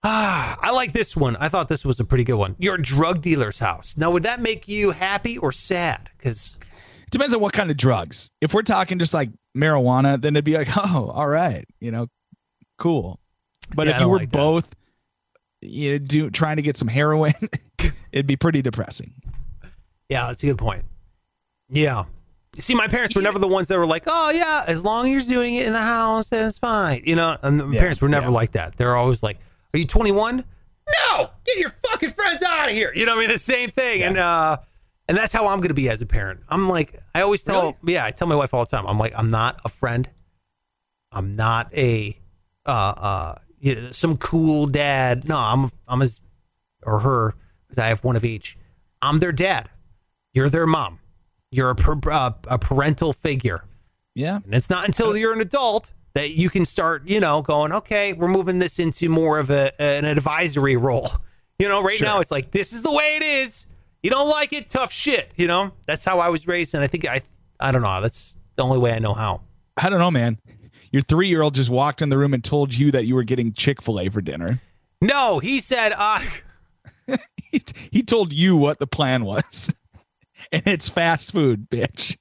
Ah, 0.03 0.58
I 0.62 0.72
like 0.72 0.91
this 0.91 1.15
one. 1.15 1.36
I 1.38 1.50
thought 1.50 1.70
this 1.70 1.86
was 1.86 2.00
a 2.00 2.03
pretty 2.03 2.24
good 2.24 2.36
one. 2.36 2.55
Your 2.60 2.77
drug 2.77 3.22
dealer's 3.22 3.60
house. 3.60 3.96
Now, 3.96 4.12
would 4.12 4.24
that 4.24 4.41
make 4.41 4.67
you 4.67 4.91
happy 4.91 5.38
or 5.38 5.51
sad? 5.51 6.10
Because 6.17 6.58
It 7.03 7.12
depends 7.12 7.34
on 7.36 7.41
what 7.41 7.53
kind 7.53 7.70
of 7.72 7.77
drugs. 7.77 8.32
If 8.41 8.53
we're 8.53 8.63
talking 8.63 8.98
just 9.00 9.13
like 9.13 9.29
marijuana, 9.55 10.20
then 10.22 10.36
it'd 10.36 10.46
be 10.46 10.58
like, 10.58 10.70
oh, 10.77 11.12
all 11.13 11.27
right, 11.27 11.65
you 11.79 11.91
know, 11.91 12.08
cool. 12.79 13.20
But 13.75 13.88
Yeah, 13.88 13.96
if 13.96 14.01
you 14.01 14.10
were 14.10 14.17
like 14.17 14.32
that. 14.32 14.38
both 14.38 14.75
you 15.62 15.91
know, 15.94 15.98
do 16.00 16.29
trying 16.32 16.55
to 16.58 16.62
get 16.63 16.75
some 16.77 16.88
heroin, 16.88 17.34
it'd 18.12 18.27
be 18.27 18.36
pretty 18.36 18.62
depressing. 18.63 19.13
yeah, 20.10 20.27
that's 20.27 20.41
a 20.44 20.48
good 20.48 20.58
point. 20.58 20.86
Yeah. 21.70 22.03
See, 22.59 22.74
my 22.75 22.88
parents 22.88 23.15
were 23.15 23.21
never 23.21 23.38
the 23.39 23.47
ones 23.47 23.67
that 23.67 23.77
were 23.77 23.85
like, 23.85 24.03
"Oh 24.07 24.29
yeah, 24.31 24.63
as 24.67 24.83
long 24.83 25.05
as 25.05 25.12
you're 25.29 25.39
doing 25.41 25.55
it 25.55 25.67
in 25.67 25.74
the 25.74 25.79
house, 25.81 26.31
it's 26.31 26.57
fine." 26.57 27.03
You 27.05 27.15
know, 27.15 27.38
and 27.41 27.57
my 27.57 27.74
Yeah, 27.74 27.79
parents 27.79 28.01
were 28.01 28.09
never 28.09 28.27
yeah. 28.27 28.31
like 28.31 28.51
that. 28.53 28.77
They're 28.77 28.95
always 28.95 29.21
like, 29.24 29.38
"Are 29.74 29.77
you 29.77 29.85
21?" 29.85 30.43
No, 31.09 31.29
get 31.45 31.57
your 31.57 31.74
fucking 31.89 32.12
friends 32.12 32.43
out 32.43 32.67
of 32.69 32.74
here. 32.75 32.91
You 32.95 33.05
know, 33.05 33.13
what 33.15 33.24
I 33.24 33.27
mean, 33.27 33.29
the 33.31 33.38
same 33.39 33.69
thing. 33.69 34.03
And 34.03 34.17
uh, 34.17 34.57
and 35.07 35.17
that's 35.17 35.33
how 35.33 35.47
I'm 35.47 35.57
going 35.57 35.69
to 35.69 35.74
be 35.75 35.89
as 35.89 36.01
a 36.01 36.05
parent. 36.05 36.41
I'm 36.47 36.69
like, 36.69 37.00
I 37.13 37.21
always 37.21 37.43
tell, 37.43 37.75
yeah, 37.83 38.05
I 38.05 38.12
tell 38.12 38.27
my 38.27 38.35
wife 38.35 38.53
all 38.53 38.65
the 38.65 38.69
time. 38.75 38.85
I'm 38.88 38.97
like, 39.00 39.13
I'm 39.15 39.29
not 39.29 39.59
a 39.65 39.69
friend. 39.69 40.09
I'm 41.12 41.35
not 41.35 41.74
a 41.74 42.17
uh 42.65 42.69
uh 42.69 43.35
you 43.59 43.75
know, 43.75 43.91
some 43.91 44.17
cool 44.17 44.67
dad. 44.67 45.27
No, 45.27 45.38
I'm 45.38 45.71
I'm 45.88 46.01
as 46.01 46.19
or 46.83 47.00
her 47.00 47.33
because 47.67 47.79
I 47.79 47.88
have 47.88 48.03
one 48.03 48.15
of 48.15 48.24
each. 48.24 48.57
I'm 49.01 49.19
their 49.19 49.31
dad. 49.31 49.69
You're 50.33 50.50
their 50.50 50.67
mom. 50.67 51.00
You're 51.55 51.69
a, 51.71 51.75
per, 51.75 52.00
uh, 52.12 52.31
a 52.47 52.59
parental 52.59 53.13
figure. 53.13 53.63
Yeah. 54.13 54.39
And 54.43 54.53
it's 54.53 54.69
not 54.69 54.85
until 54.85 55.15
you're 55.17 55.33
an 55.33 55.41
adult 55.41 55.91
that 56.13 56.31
you 56.31 56.50
can 56.50 56.65
start, 56.65 57.07
you 57.07 57.19
know, 57.19 57.41
going, 57.41 57.71
okay, 57.74 58.13
we're 58.13 58.27
moving 58.27 58.59
this 58.59 58.79
into 58.79 59.09
more 59.09 59.39
of 59.39 59.50
a, 59.50 59.71
an 59.81 60.05
advisory 60.05 60.77
role. 60.77 61.09
You 61.59 61.67
know, 61.69 61.81
right 61.83 61.97
Sure. 61.97 62.07
now 62.07 62.19
it's 62.19 62.31
like, 62.31 62.51
this 62.51 62.74
is 62.74 62.81
the 62.81 62.91
way 62.91 63.15
it 63.17 63.21
is. 63.24 63.65
You 64.03 64.09
don't 64.09 64.29
like 64.29 64.53
it, 64.53 64.69
tough 64.69 64.91
shit. 64.91 65.31
You 65.35 65.47
know, 65.47 65.71
that's 65.85 66.05
how 66.05 66.19
I 66.19 66.29
was 66.29 66.47
raised. 66.47 66.74
And 66.75 66.83
I 66.83 66.88
think 66.88 67.07
I, 67.07 67.21
I 67.59 67.71
don't 67.71 67.81
know. 67.81 68.01
That's 68.01 68.35
the 68.55 68.63
only 68.63 68.77
way 68.77 68.93
I 68.93 69.00
know 69.00 69.13
how. 69.13 69.41
I 69.77 69.89
don't 69.89 70.00
know, 70.00 70.12
man. 70.12 70.38
Your 70.91 71.01
three 71.01 71.27
year 71.27 71.41
old 71.41 71.55
just 71.55 71.69
walked 71.69 72.01
in 72.01 72.09
the 72.09 72.17
room 72.17 72.33
and 72.33 72.43
told 72.43 72.74
you 72.74 72.91
that 72.91 73.05
you 73.05 73.15
were 73.15 73.24
getting 73.24 73.51
Chick 73.51 73.81
fil 73.81 74.00
A 74.00 74.07
for 74.09 74.21
dinner. 74.21 74.59
No, 75.01 75.39
he 75.39 75.59
said, 75.59 75.93
uh, 75.97 76.19
He, 77.51 77.62
he 77.91 78.03
told 78.03 78.33
you 78.33 78.55
what 78.57 78.79
the 78.79 78.88
plan 78.88 79.24
was. 79.25 79.74
And 80.55 80.65
it's 80.67 80.88
fast 80.88 81.33
food, 81.33 81.69
bitch. 81.69 82.15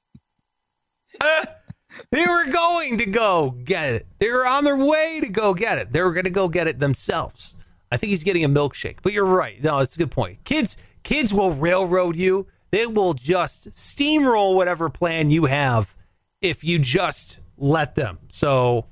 they 1.21 2.27
were 2.27 2.51
going 2.51 2.99
to 2.99 3.07
go 3.07 3.53
get 3.63 3.95
it. 3.95 4.09
They 4.19 4.29
were 4.29 4.45
on 4.45 4.65
their 4.65 4.77
way 4.77 5.21
to 5.23 5.31
go 5.31 5.55
get 5.55 5.79
it. 5.79 5.93
They 5.93 6.03
were 6.03 6.13
going 6.13 6.25
to 6.25 6.31
go 6.31 6.49
get 6.49 6.67
it 6.67 6.81
themselves. 6.81 7.55
I 7.93 7.97
think 7.97 8.11
he's 8.11 8.25
getting 8.25 8.43
a 8.43 8.49
milkshake. 8.49 8.97
But 9.03 9.13
you're 9.13 9.25
right. 9.25 9.63
No, 9.63 9.79
it's 9.79 9.95
a 9.95 9.99
good 9.99 10.11
point. 10.11 10.43
Kids, 10.43 10.77
kids 11.05 11.33
will 11.33 11.53
railroad 11.53 12.17
you. 12.17 12.49
They 12.73 12.87
will 12.87 13.15
just 13.15 13.71
steamroll 13.71 14.57
whatever 14.57 14.89
plan 14.89 15.31
you 15.31 15.45
have 15.45 15.95
if 16.43 16.65
you 16.65 16.81
just 16.81 17.39
let 17.57 17.95
them. 17.95 18.19
So, 18.33 18.87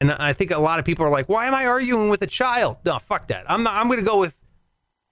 and 0.00 0.12
I 0.12 0.32
think 0.32 0.52
a 0.52 0.58
lot 0.58 0.78
of 0.78 0.84
people 0.84 1.04
are 1.04 1.10
like, 1.10 1.28
"Why 1.28 1.46
am 1.46 1.56
I 1.56 1.66
arguing 1.66 2.08
with 2.08 2.22
a 2.22 2.28
child?" 2.28 2.76
No, 2.84 3.00
fuck 3.00 3.26
that. 3.28 3.50
I'm 3.50 3.64
not. 3.64 3.74
I'm 3.74 3.88
going 3.88 3.98
to 3.98 4.04
go 4.04 4.20
with 4.20 4.38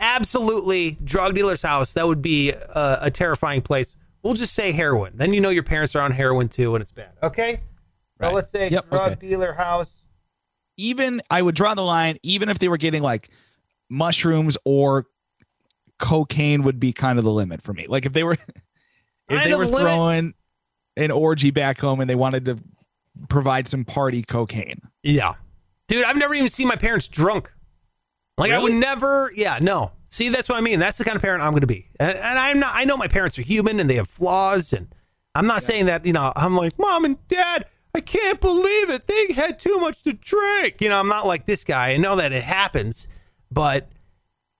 absolutely 0.04 0.98
drug 1.02 1.34
dealer's 1.34 1.62
house. 1.62 1.94
That 1.94 2.06
would 2.06 2.22
be 2.22 2.50
a, 2.50 2.98
a 3.02 3.10
terrifying 3.10 3.62
place. 3.62 3.96
We'll 4.22 4.34
just 4.34 4.54
say 4.54 4.72
heroin. 4.72 5.12
Then 5.16 5.32
you 5.34 5.40
know 5.40 5.50
your 5.50 5.62
parents 5.62 5.94
are 5.96 6.02
on 6.02 6.10
heroin 6.12 6.48
too, 6.48 6.74
and 6.74 6.82
it's 6.82 6.92
bad. 6.92 7.12
Okay. 7.22 7.56
So 7.56 7.62
Right. 8.20 8.34
let's 8.34 8.50
say 8.50 8.70
Yep, 8.70 8.88
drug 8.90 9.12
okay. 9.12 9.28
dealer 9.28 9.52
house. 9.52 10.02
Even 10.76 11.20
I 11.30 11.42
would 11.42 11.54
draw 11.54 11.74
the 11.74 11.82
line, 11.82 12.18
even 12.22 12.48
if 12.48 12.58
they 12.58 12.68
were 12.68 12.76
getting 12.76 13.02
like 13.02 13.30
mushrooms 13.90 14.56
or 14.64 15.06
cocaine 15.98 16.62
would 16.62 16.78
be 16.80 16.92
kind 16.92 17.18
of 17.18 17.24
the 17.24 17.30
limit 17.32 17.62
for 17.62 17.72
me. 17.72 17.86
Like 17.88 18.06
if 18.06 18.12
they 18.12 18.22
were 18.24 18.32
if 18.38 18.40
Kind 19.28 19.50
they 19.50 19.56
were 19.56 19.66
throwing 19.66 20.34
an 20.96 21.10
orgy 21.10 21.50
back 21.50 21.78
home 21.80 22.00
and 22.00 22.08
they 22.10 22.14
wanted 22.14 22.44
to 22.46 22.58
provide 23.28 23.68
some 23.68 23.84
party 23.84 24.22
cocaine. 24.22 24.80
Yeah. 25.02 25.34
Dude, 25.88 26.04
I've 26.04 26.16
never 26.16 26.34
even 26.34 26.48
seen 26.48 26.66
my 26.68 26.76
parents 26.76 27.08
drunk. 27.08 27.52
Like 28.36 28.50
I 28.50 28.58
would 28.58 28.72
never, 28.72 29.32
yeah, 29.34 29.58
no. 29.60 29.92
See, 30.08 30.28
that's 30.28 30.48
what 30.48 30.58
I 30.58 30.60
mean. 30.60 30.78
That's 30.78 30.98
the 30.98 31.04
kind 31.04 31.16
of 31.16 31.22
parent 31.22 31.42
I'm 31.42 31.50
going 31.50 31.62
to 31.62 31.66
be. 31.66 31.88
And, 31.98 32.16
and 32.16 32.38
I'm 32.38 32.60
not, 32.60 32.72
I 32.74 32.84
know 32.84 32.96
my 32.96 33.08
parents 33.08 33.38
are 33.38 33.42
human 33.42 33.80
and 33.80 33.88
they 33.90 33.96
have 33.96 34.08
flaws. 34.08 34.72
And 34.72 34.94
I'm 35.34 35.46
not 35.46 35.62
saying 35.62 35.86
that, 35.86 36.06
you 36.06 36.12
know, 36.12 36.32
I'm 36.36 36.56
like, 36.56 36.78
mom 36.78 37.04
and 37.04 37.26
dad, 37.28 37.64
I 37.94 38.00
can't 38.00 38.40
believe 38.40 38.90
it. 38.90 39.06
They 39.06 39.32
had 39.34 39.58
too 39.58 39.78
much 39.78 40.02
to 40.02 40.12
drink. 40.12 40.80
You 40.80 40.88
know, 40.88 40.98
I'm 40.98 41.08
not 41.08 41.26
like 41.26 41.46
this 41.46 41.64
guy. 41.64 41.90
I 41.90 41.96
know 41.96 42.16
that 42.16 42.32
it 42.32 42.44
happens, 42.44 43.08
but 43.50 43.88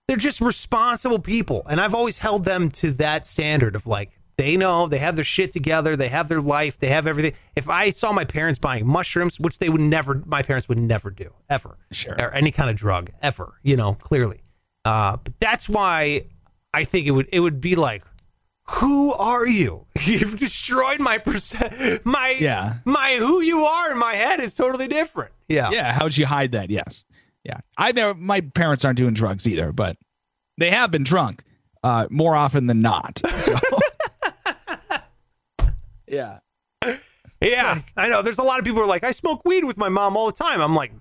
they're 0.07 0.17
just 0.17 0.41
responsible 0.41 1.19
people. 1.19 1.65
And 1.69 1.81
I've 1.81 1.93
always 1.93 2.19
held 2.19 2.45
them 2.45 2.69
to 2.71 2.91
that 2.91 3.25
standard 3.25 3.75
of 3.75 3.87
like, 3.87 4.14
they 4.37 4.57
know 4.57 4.87
they 4.87 4.97
have 4.99 5.15
their 5.15 5.23
shit 5.25 5.51
together, 5.51 5.95
they 5.95 6.09
have 6.09 6.27
their 6.27 6.41
life, 6.41 6.77
they 6.79 6.87
have 6.89 7.07
everything. 7.07 7.33
If 7.55 7.69
I 7.69 7.89
saw 7.89 8.11
my 8.11 8.25
parents 8.25 8.59
buying 8.59 8.85
mushrooms, 8.85 9.39
which 9.39 9.59
they 9.59 9.69
would 9.69 9.81
never, 9.81 10.21
my 10.25 10.41
parents 10.41 10.67
would 10.69 10.77
never 10.77 11.09
do 11.11 11.33
ever, 11.49 11.77
Sure. 11.91 12.13
or 12.19 12.33
any 12.33 12.51
kind 12.51 12.69
of 12.69 12.75
drug 12.75 13.11
ever, 13.21 13.59
you 13.63 13.75
know, 13.77 13.93
clearly. 13.95 14.41
Uh, 14.83 15.17
but 15.17 15.33
that's 15.39 15.69
why 15.69 16.25
I 16.73 16.83
think 16.83 17.07
it 17.07 17.11
would 17.11 17.27
it 17.31 17.39
would 17.39 17.61
be 17.61 17.75
like, 17.75 18.03
who 18.67 19.13
are 19.13 19.47
you? 19.47 19.85
You've 20.03 20.37
destroyed 20.39 20.99
my 20.99 21.17
percent, 21.17 22.05
my 22.05 22.31
Yeah. 22.39 22.75
my 22.83 23.15
who 23.17 23.41
you 23.41 23.59
are 23.65 23.91
in 23.91 23.97
my 23.97 24.15
head 24.15 24.39
is 24.39 24.53
totally 24.53 24.87
different. 24.87 25.31
Yeah, 25.47 25.69
Yeah, 25.71 25.93
how'd 25.93 26.17
you 26.17 26.25
hide 26.25 26.51
that? 26.53 26.69
Yes. 26.69 27.05
Yeah. 27.43 27.59
I 27.77 27.91
never 27.91 28.15
my 28.15 28.41
parents 28.41 28.83
aren't 28.83 28.97
doing 28.97 29.13
drugs 29.13 29.47
either, 29.47 29.71
but 29.71 29.97
they 30.57 30.71
have 30.71 30.91
been 30.91 31.03
drunk 31.03 31.43
uh 31.83 32.07
more 32.09 32.35
often 32.35 32.67
than 32.67 32.81
not. 32.81 33.21
So 33.35 33.55
Yeah. 36.07 36.39
Yeah, 37.41 37.81
I 37.97 38.07
know. 38.07 38.21
There's 38.21 38.37
a 38.37 38.43
lot 38.43 38.59
of 38.59 38.65
people 38.65 38.79
who 38.79 38.85
are 38.85 38.89
like, 38.89 39.03
I 39.03 39.11
smoke 39.11 39.43
weed 39.45 39.65
with 39.65 39.77
my 39.77 39.89
mom 39.89 40.15
all 40.17 40.25
the 40.27 40.31
time. 40.31 40.61
I'm 40.61 40.73
like, 40.73 40.93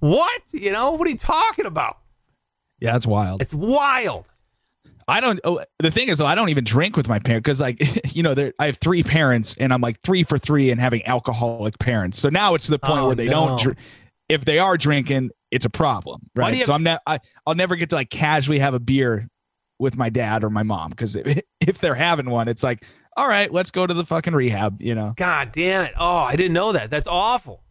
what? 0.00 0.42
You 0.52 0.72
know, 0.72 0.92
what 0.92 1.06
are 1.06 1.10
you 1.10 1.16
talking 1.18 1.66
about? 1.66 1.98
Yeah, 2.80 2.92
that's 2.92 3.06
wild. 3.06 3.42
It's 3.42 3.54
wild. 3.54 4.26
I 5.06 5.20
don't. 5.20 5.38
Oh, 5.44 5.62
the 5.78 5.90
thing 5.90 6.08
is, 6.08 6.18
though, 6.18 6.26
I 6.26 6.34
don't 6.34 6.48
even 6.48 6.64
drink 6.64 6.96
with 6.96 7.06
my 7.08 7.18
parents 7.18 7.44
because, 7.44 7.60
like, 7.60 7.78
you 8.16 8.22
know, 8.22 8.34
I 8.58 8.66
have 8.66 8.78
three 8.78 9.02
parents, 9.02 9.54
and 9.60 9.72
I'm 9.72 9.82
like 9.82 10.00
three 10.02 10.22
for 10.24 10.38
three 10.38 10.70
and 10.70 10.80
having 10.80 11.04
alcoholic 11.06 11.78
parents. 11.78 12.18
So 12.18 12.30
now 12.30 12.54
it's 12.54 12.64
to 12.64 12.70
the 12.72 12.78
point 12.78 13.00
Oh, 13.00 13.06
where 13.08 13.14
they 13.14 13.26
no. 13.26 13.46
don't. 13.48 13.60
Dr- 13.60 13.76
if 14.30 14.46
they 14.46 14.58
are 14.58 14.78
drinking, 14.78 15.30
it's 15.50 15.66
a 15.66 15.70
problem, 15.70 16.22
right? 16.34 16.54
you 16.54 16.64
So 16.64 16.72
have- 16.72 16.76
I'm 16.80 16.82
not. 16.82 17.02
I, 17.06 17.18
I'll 17.46 17.54
never 17.54 17.76
get 17.76 17.90
to 17.90 17.96
like 17.96 18.08
casually 18.08 18.58
have 18.58 18.72
a 18.72 18.80
beer 18.80 19.28
with 19.78 19.96
my 19.98 20.08
dad 20.08 20.42
or 20.42 20.48
my 20.50 20.62
mom 20.62 20.88
because 20.90 21.14
if, 21.14 21.42
if 21.60 21.78
they're 21.78 21.94
having 21.94 22.30
one, 22.30 22.48
it's 22.48 22.62
like, 22.62 22.84
all 23.16 23.28
right, 23.28 23.52
let's 23.52 23.70
go 23.70 23.86
to 23.86 23.94
the 23.94 24.04
fucking 24.04 24.34
rehab. 24.34 24.80
You 24.82 24.94
know, 24.94 25.14
God 25.16 25.52
damn 25.52 25.84
it. 25.84 25.92
Oh, 25.96 26.16
I 26.18 26.36
didn't 26.36 26.52
know 26.52 26.72
that. 26.72 26.90
That's 26.90 27.06
awful. 27.06 27.62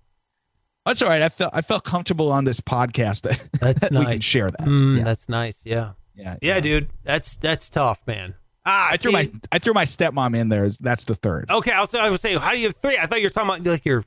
that's 0.86 1.02
all 1.02 1.10
right. 1.10 1.22
I 1.22 1.30
felt 1.30 1.54
I 1.54 1.62
felt 1.62 1.84
comfortable 1.84 2.32
on 2.32 2.46
this 2.46 2.62
podcast 2.62 3.22
that, 3.24 3.48
That's 3.60 3.80
that 3.82 3.92
we 3.92 3.98
can 3.98 4.06
nice. 4.06 4.24
share 4.24 4.50
that. 4.50 4.60
Mm, 4.62 4.98
yeah, 5.00 5.04
That's 5.04 5.30
nice. 5.30 5.66
Yeah. 5.66 5.92
yeah, 6.16 6.36
Yeah, 6.42 6.60
dude. 6.60 6.90
That's 7.04 7.36
that's 7.36 7.70
tough, 7.70 8.02
man. 8.08 8.36
Ah, 8.66 8.90
I 8.92 8.98
threw 8.98 9.12
my 9.12 9.26
I 9.52 9.60
threw 9.60 9.74
my 9.74 9.84
stepmom 9.86 10.38
in 10.38 10.48
there. 10.50 10.70
That's 10.80 11.04
the 11.04 11.16
third. 11.16 11.50
Okay, 11.52 11.72
I 11.72 11.82
was 11.82 11.94
I 11.94 12.10
was 12.10 12.22
saying, 12.22 12.40
how 12.40 12.52
do 12.52 12.60
you 12.60 12.68
have 12.68 12.78
three? 12.78 12.98
I 12.98 13.06
thought 13.08 13.20
you 13.20 13.26
were 13.26 13.30
talking 13.30 13.50
about 13.50 13.66
like 13.70 13.86
your 13.86 14.06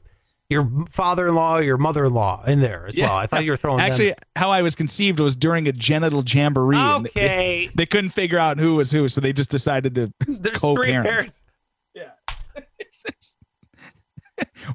your 0.49 0.71
father-in-law, 0.91 1.59
your 1.59 1.77
mother-in-law 1.77 2.45
in 2.47 2.61
there 2.61 2.87
as 2.87 2.97
well. 2.97 3.13
I 3.17 3.27
thought 3.27 3.45
you 3.45 3.51
were 3.51 3.57
throwing 3.57 3.79
them- 3.79 3.87
Actually, 3.87 4.15
how 4.37 4.51
I 4.51 4.63
was 4.63 4.75
conceived 4.77 5.19
was 5.21 5.35
during 5.37 5.67
a 5.67 5.73
genital 5.73 6.23
jamboree. 6.27 6.77
and 6.77 7.05
they- 7.07 7.11
Okay. 7.11 7.71
They, 7.75 7.87
couldn't 7.87 8.11
figure 8.11 8.39
out 8.39 8.59
who 8.61 8.77
was 8.77 8.93
who, 8.93 9.09
so 9.09 9.21
they 9.21 9.33
just 9.33 9.51
decided 9.51 9.95
to 9.97 10.13
There's 10.27 10.59
co-parent. 10.59 11.07
parents. 11.09 11.43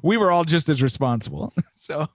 We 0.02 0.16
were 0.16 0.30
all 0.32 0.42
just 0.44 0.68
as 0.68 0.82
responsible. 0.82 1.52
So 1.76 2.08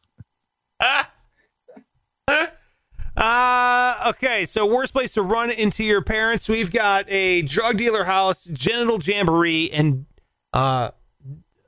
Uh, 3.16 4.04
okay, 4.10 4.46
so 4.46 4.66
worst 4.68 4.94
place 4.94 5.14
to 5.16 5.24
run 5.24 5.50
into 5.50 5.84
your 5.84 6.04
parents. 6.04 6.48
We've 6.48 6.72
got 6.72 7.06
a 7.10 7.42
drug 7.42 7.78
dealer 7.78 8.04
house, 8.04 8.44
genital 8.46 9.00
jamboree, 9.02 9.72
and 9.72 10.06
uh, 10.54 10.92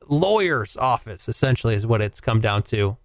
lawyer's 0.10 0.76
office. 0.78 1.30
Essentially, 1.30 1.76
is 1.76 1.86
what 1.86 2.02
it's 2.02 2.20
come 2.22 2.42
down 2.42 2.64
to. 2.64 2.98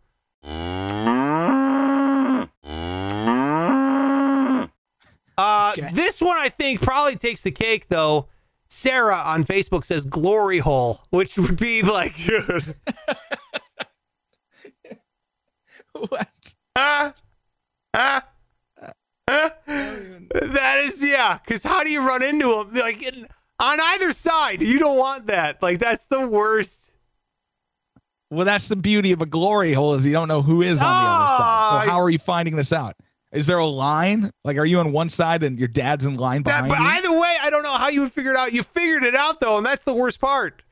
Uh, 5.37 5.75
Okay. 5.77 5.91
this 5.93 6.21
one 6.23 6.37
I 6.37 6.49
think 6.49 6.81
probably 6.81 7.17
takes 7.17 7.43
the 7.43 7.51
cake 7.51 7.89
though. 7.89 8.29
Sarah 8.69 9.17
on 9.25 9.45
Facebook 9.45 9.85
says 9.85 10.05
glory 10.05 10.59
hole, 10.59 11.03
which 11.11 11.37
would 11.39 11.59
be 11.59 11.83
like, 11.83 12.15
dude, 12.25 12.75
what? 15.93 16.55
ah, 16.77 17.15
ah, 17.95 18.29
ah. 18.79 18.91
that 19.27 20.83
is 20.85 21.05
yeah. 21.05 21.39
Because 21.45 21.63
how 21.65 21.83
do 21.85 21.91
you 21.91 22.07
run 22.07 22.23
into 22.23 22.47
them? 22.49 22.73
Like 22.75 23.05
on 23.61 23.81
either 23.81 24.13
side, 24.13 24.63
you 24.63 24.79
don't 24.79 24.99
want 24.99 25.27
that. 25.27 25.63
Like 25.63 25.79
that's 25.79 26.07
the 26.07 26.27
worst. 26.27 26.93
Well, 28.35 28.45
that's 28.45 28.69
the 28.69 28.77
beauty 28.77 29.13
of 29.13 29.23
a 29.23 29.27
glory 29.27 29.73
hole 29.73 29.95
is 29.95 30.05
you 30.05 30.13
don't 30.13 30.29
know 30.29 30.43
who 30.43 30.63
is 30.63 30.83
on 30.83 30.89
the 30.89 30.95
other 31.09 31.29
side. 31.29 31.41
Ah, 31.41 31.81
So 31.85 31.91
how 31.91 32.01
are 32.01 32.11
you 32.11 32.19
finding 32.19 32.57
this 32.57 32.73
out? 32.73 32.97
Is 33.33 33.47
there 33.47 33.59
a 33.59 33.67
line? 33.67 34.31
Like, 34.45 34.57
are 34.59 34.65
you 34.65 34.79
on 34.79 34.93
one 34.93 35.09
side 35.09 35.43
and 35.43 35.59
your 35.59 35.69
dad's 35.69 36.05
in 36.05 36.15
line 36.17 36.43
behind 36.43 36.69
but 36.69 36.79
you? 36.79 36.85
either 36.85 37.11
way, 37.13 37.37
I 37.43 37.51
don't 37.51 37.63
know 37.65 37.77
how 37.77 37.89
you 37.89 38.03
would 38.03 38.13
figure 38.13 38.31
it 38.33 38.37
out. 38.37 38.53
You 38.53 38.63
figured 38.63 39.03
it 39.03 39.15
out 39.15 39.41
though, 39.41 39.57
and 39.57 39.67
that's 39.67 39.83
the 39.85 39.95
worst 39.95 40.21
part. 40.21 40.63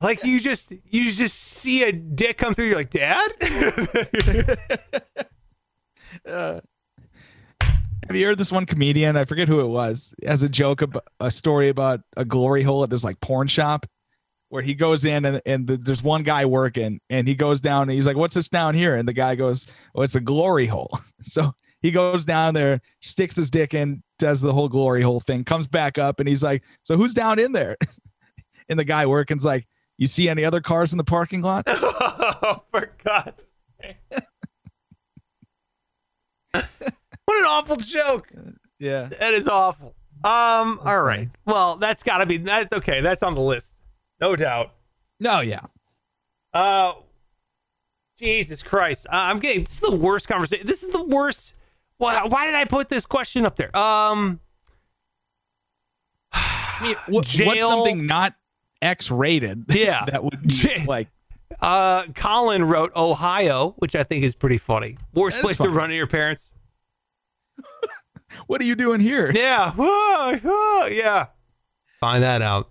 Like 0.00 0.24
you 0.24 0.40
just 0.40 0.72
you 0.72 1.04
just 1.12 1.38
see 1.38 1.84
a 1.84 1.92
dick 1.92 2.38
come 2.38 2.54
through. 2.54 2.66
You're 2.66 2.76
like, 2.76 2.90
Dad. 2.90 3.30
Have 8.08 8.16
you 8.16 8.26
heard 8.26 8.36
this 8.38 8.50
one 8.52 8.66
comedian? 8.66 9.16
I 9.16 9.24
forget 9.24 9.46
who 9.48 9.60
it 9.60 9.68
was. 9.68 10.12
Has 10.26 10.42
a 10.42 10.48
joke 10.48 10.82
about 10.82 11.06
a 11.20 11.30
story 11.30 11.68
about 11.68 12.00
a 12.16 12.24
glory 12.24 12.62
hole 12.62 12.82
at 12.82 12.90
this 12.90 13.04
like 13.04 13.20
porn 13.20 13.46
shop 13.46 13.86
where 14.52 14.62
he 14.62 14.74
goes 14.74 15.06
in 15.06 15.24
and, 15.24 15.40
and 15.46 15.66
the, 15.66 15.78
there's 15.78 16.02
one 16.02 16.22
guy 16.22 16.44
working 16.44 17.00
and 17.08 17.26
he 17.26 17.34
goes 17.34 17.58
down 17.58 17.84
and 17.84 17.92
he's 17.92 18.06
like, 18.06 18.18
What's 18.18 18.34
this 18.34 18.50
down 18.50 18.74
here? 18.74 18.96
And 18.96 19.08
the 19.08 19.14
guy 19.14 19.34
goes, 19.34 19.64
Oh, 19.94 20.02
it's 20.02 20.14
a 20.14 20.20
glory 20.20 20.66
hole. 20.66 20.90
So 21.22 21.54
he 21.80 21.90
goes 21.90 22.24
down 22.26 22.52
there, 22.52 22.82
sticks 23.00 23.36
his 23.36 23.48
dick 23.48 23.72
in, 23.72 24.02
does 24.18 24.42
the 24.42 24.52
whole 24.52 24.68
glory 24.68 25.00
hole 25.00 25.20
thing, 25.20 25.44
comes 25.44 25.66
back 25.66 25.96
up 25.96 26.20
and 26.20 26.28
he's 26.28 26.42
like, 26.42 26.62
So 26.82 26.98
who's 26.98 27.14
down 27.14 27.38
in 27.38 27.52
there? 27.52 27.76
And 28.68 28.78
the 28.78 28.84
guy 28.84 29.06
working's 29.06 29.44
like, 29.44 29.66
You 29.96 30.06
see 30.06 30.28
any 30.28 30.44
other 30.44 30.60
cars 30.60 30.92
in 30.92 30.98
the 30.98 31.04
parking 31.04 31.40
lot? 31.40 31.64
oh, 31.68 32.62
for 32.70 32.94
God's 33.02 33.42
sake. 33.80 33.96
what 36.52 37.38
an 37.38 37.44
awful 37.46 37.76
joke. 37.76 38.28
Yeah. 38.78 39.08
That 39.18 39.32
is 39.32 39.48
awful. 39.48 39.94
Um. 40.24 40.78
All 40.84 41.02
right. 41.02 41.28
Well, 41.46 41.76
that's 41.76 42.02
got 42.02 42.18
to 42.18 42.26
be. 42.26 42.36
That's 42.36 42.72
okay. 42.72 43.00
That's 43.00 43.22
on 43.24 43.34
the 43.34 43.40
list, 43.40 43.81
no 44.22 44.36
doubt. 44.36 44.72
No, 45.20 45.40
yeah. 45.40 45.60
Uh. 46.54 46.94
Jesus 48.18 48.62
Christ. 48.62 49.06
Uh, 49.08 49.16
I'm 49.16 49.40
getting. 49.40 49.64
This 49.64 49.74
is 49.74 49.80
the 49.80 49.96
worst 49.96 50.28
conversation. 50.28 50.66
This 50.66 50.82
is 50.82 50.90
the 50.92 51.02
worst. 51.02 51.54
Why? 51.98 52.24
Why 52.26 52.46
did 52.46 52.54
I 52.54 52.64
put 52.64 52.88
this 52.88 53.04
question 53.04 53.44
up 53.44 53.56
there? 53.56 53.76
Um. 53.76 54.40
I 56.32 56.78
mean, 56.82 56.96
what, 57.08 57.24
Jail- 57.26 57.46
what's 57.48 57.66
something 57.66 58.06
not 58.06 58.34
X-rated? 58.80 59.66
Yeah. 59.74 60.04
that 60.06 60.24
would 60.24 60.40
be 60.46 60.84
like 60.86 61.08
Uh. 61.60 62.04
Colin 62.14 62.64
wrote 62.64 62.92
Ohio, 62.96 63.74
which 63.78 63.94
I 63.96 64.02
think 64.04 64.24
is 64.24 64.34
pretty 64.34 64.58
funny. 64.58 64.96
Worst 65.14 65.40
place 65.40 65.58
to 65.58 65.68
run 65.68 65.90
to 65.90 65.96
your 65.96 66.06
parents. 66.06 66.52
What 68.46 68.62
are 68.62 68.64
you 68.64 68.74
doing 68.76 69.00
here? 69.00 69.30
Yeah. 69.30 69.72
Whoa, 69.72 70.36
whoa, 70.42 70.86
yeah. 70.86 71.26
Find 72.00 72.22
that 72.22 72.40
out. 72.40 72.70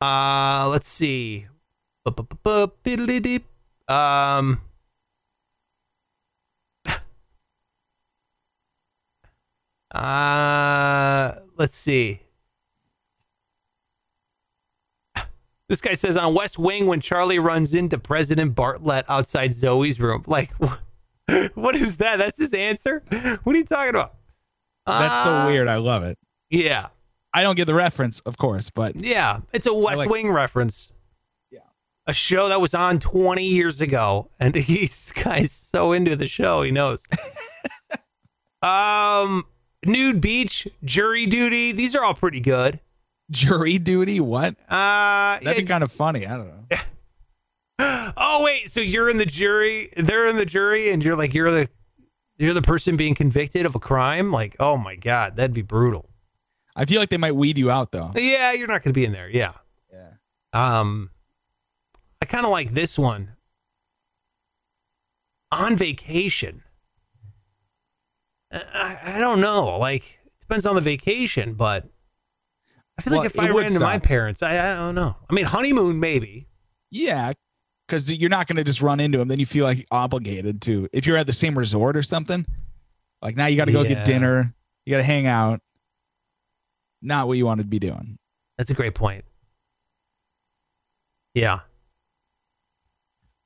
Uh, 0.00 0.68
let's 0.70 0.88
see. 0.88 1.46
Um. 3.88 4.60
Uh, 9.94 11.32
let's 11.56 11.76
see. 11.76 12.20
This 15.68 15.80
guy 15.80 15.94
says 15.94 16.16
on 16.18 16.34
West 16.34 16.58
Wing 16.58 16.86
when 16.86 17.00
Charlie 17.00 17.38
runs 17.38 17.72
into 17.72 17.96
President 17.98 18.54
Bartlet 18.54 19.04
outside 19.08 19.52
Zoey's 19.52 19.98
room. 19.98 20.22
Like, 20.28 20.50
what 21.54 21.74
is 21.74 21.96
that? 21.96 22.16
That's 22.16 22.38
his 22.38 22.52
answer? 22.52 23.02
What 23.44 23.54
are 23.54 23.58
you 23.58 23.64
talking 23.64 23.90
about? 23.90 24.14
That's 24.86 25.22
so 25.22 25.30
Uh, 25.32 25.46
weird. 25.46 25.68
I 25.68 25.76
love 25.76 26.02
it. 26.04 26.18
Yeah. 26.50 26.88
I 27.34 27.42
don't 27.42 27.56
get 27.56 27.66
the 27.66 27.74
reference, 27.74 28.20
of 28.20 28.38
course, 28.38 28.70
but 28.70 28.94
Yeah. 28.96 29.40
It's 29.52 29.66
a 29.66 29.74
West 29.74 29.98
like- 29.98 30.08
Wing 30.08 30.30
reference. 30.30 30.92
Yeah. 31.50 31.60
A 32.06 32.12
show 32.12 32.48
that 32.48 32.60
was 32.60 32.74
on 32.74 32.98
20 33.00 33.44
years 33.44 33.80
ago. 33.80 34.30
And 34.38 34.54
he's 34.70 35.12
guy's 35.12 35.50
so 35.52 35.92
into 35.92 36.14
the 36.16 36.26
show, 36.28 36.62
he 36.62 36.70
knows. 36.70 37.02
um, 38.62 39.44
Nude 39.84 40.20
Beach, 40.20 40.66
Jury 40.84 41.26
Duty. 41.26 41.72
These 41.72 41.94
are 41.94 42.04
all 42.04 42.14
pretty 42.14 42.40
good. 42.40 42.80
jury 43.30 43.78
duty. 43.78 44.20
What? 44.20 44.54
Uh, 44.68 45.38
That'd 45.40 45.56
be 45.56 45.64
kind 45.64 45.82
of 45.84 45.90
funny. 45.92 46.26
I 46.26 46.36
don't 46.36 46.46
know. 46.70 46.78
oh 48.16 48.42
wait, 48.44 48.70
so 48.70 48.80
you're 48.80 49.10
in 49.10 49.16
the 49.16 49.26
jury, 49.26 49.90
they're 49.96 50.28
in 50.28 50.36
the 50.36 50.46
jury, 50.46 50.90
and 50.90 51.02
you're 51.02 51.16
like 51.16 51.34
you're 51.34 51.50
the 51.50 51.68
you're 52.38 52.54
the 52.54 52.62
person 52.62 52.96
being 52.96 53.14
convicted 53.14 53.66
of 53.66 53.74
a 53.74 53.78
crime. 53.80 54.30
Like, 54.30 54.54
oh 54.60 54.76
my 54.76 54.94
god, 54.94 55.36
that'd 55.36 55.54
be 55.54 55.62
brutal. 55.62 56.08
I 56.76 56.84
feel 56.86 57.00
like 57.00 57.08
they 57.10 57.16
might 57.16 57.34
weed 57.36 57.56
you 57.58 57.70
out 57.70 57.92
though. 57.92 58.12
Yeah, 58.16 58.52
you're 58.52 58.66
not 58.68 58.82
going 58.82 58.92
to 58.92 58.98
be 58.98 59.04
in 59.04 59.12
there. 59.12 59.28
Yeah. 59.28 59.52
Yeah. 59.92 60.10
Um, 60.52 61.10
I 62.20 62.26
kind 62.26 62.44
of 62.44 62.50
like 62.50 62.72
this 62.72 62.98
one. 62.98 63.30
On 65.52 65.76
vacation. 65.76 66.62
I, 68.52 68.58
I- 68.72 69.16
I 69.16 69.20
don't 69.20 69.40
know. 69.40 69.78
Like, 69.78 70.02
it 70.24 70.40
depends 70.40 70.66
on 70.66 70.74
the 70.74 70.80
vacation, 70.80 71.54
but 71.54 71.86
I 72.98 73.02
feel 73.02 73.12
Well, 73.12 73.20
like 73.22 73.30
if 73.30 73.38
I 73.38 73.48
ran 73.50 73.66
into 73.66 73.80
my 73.80 73.98
parents, 73.98 74.42
I, 74.42 74.72
I 74.72 74.74
don't 74.74 74.94
know. 74.94 75.16
I 75.28 75.34
mean, 75.34 75.44
honeymoon 75.44 76.00
maybe. 76.00 76.48
Yeah, 76.90 77.32
because 77.86 78.10
you're 78.10 78.30
not 78.30 78.46
going 78.46 78.56
to 78.56 78.64
just 78.64 78.80
run 78.80 78.98
into 79.00 79.18
them. 79.18 79.28
Then 79.28 79.38
you 79.40 79.46
feel 79.46 79.64
like 79.64 79.84
obligated 79.90 80.62
to. 80.62 80.88
If 80.92 81.06
you're 81.06 81.16
at 81.16 81.26
the 81.26 81.32
same 81.32 81.56
resort 81.58 81.96
or 81.96 82.02
something, 82.02 82.46
like 83.20 83.36
now 83.36 83.46
you 83.46 83.56
got 83.56 83.64
to 83.66 83.72
go 83.72 83.82
Yeah. 83.82 83.88
get 83.94 84.04
dinner. 84.04 84.54
You 84.86 84.92
got 84.92 84.98
to 84.98 85.02
hang 85.04 85.26
out. 85.26 85.60
Not 87.04 87.28
what 87.28 87.38
you 87.38 87.46
want 87.46 87.58
to 87.58 87.64
be 87.64 87.78
doing. 87.78 88.16
That's 88.58 88.70
a 88.70 88.74
great 88.74 88.94
point. 88.94 89.24
Yeah. 91.34 91.60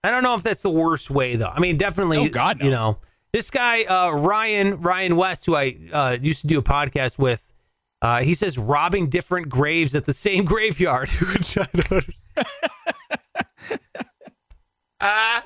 I 0.04 0.10
don't 0.10 0.22
know 0.22 0.34
if 0.34 0.42
that's 0.42 0.62
the 0.62 0.70
worst 0.70 1.10
way 1.10 1.36
though. 1.36 1.48
I 1.48 1.58
mean, 1.58 1.76
definitely. 1.76 2.18
Oh, 2.18 2.28
God, 2.28 2.60
no. 2.60 2.64
You 2.64 2.70
know, 2.70 2.98
this 3.32 3.50
guy 3.50 3.82
uh, 3.84 4.12
Ryan 4.12 4.80
Ryan 4.80 5.16
West, 5.16 5.44
who 5.46 5.56
I 5.56 5.76
uh, 5.92 6.16
used 6.20 6.42
to 6.42 6.46
do 6.46 6.58
a 6.58 6.62
podcast 6.62 7.18
with, 7.18 7.50
uh, 8.00 8.22
he 8.22 8.34
says 8.34 8.56
robbing 8.56 9.08
different 9.08 9.48
graves 9.48 9.94
at 9.94 10.06
the 10.06 10.14
same 10.14 10.44
graveyard. 10.46 11.08
Which 11.32 11.58
I 11.58 11.66
don't. 11.74 12.04
Ah, 15.00 15.44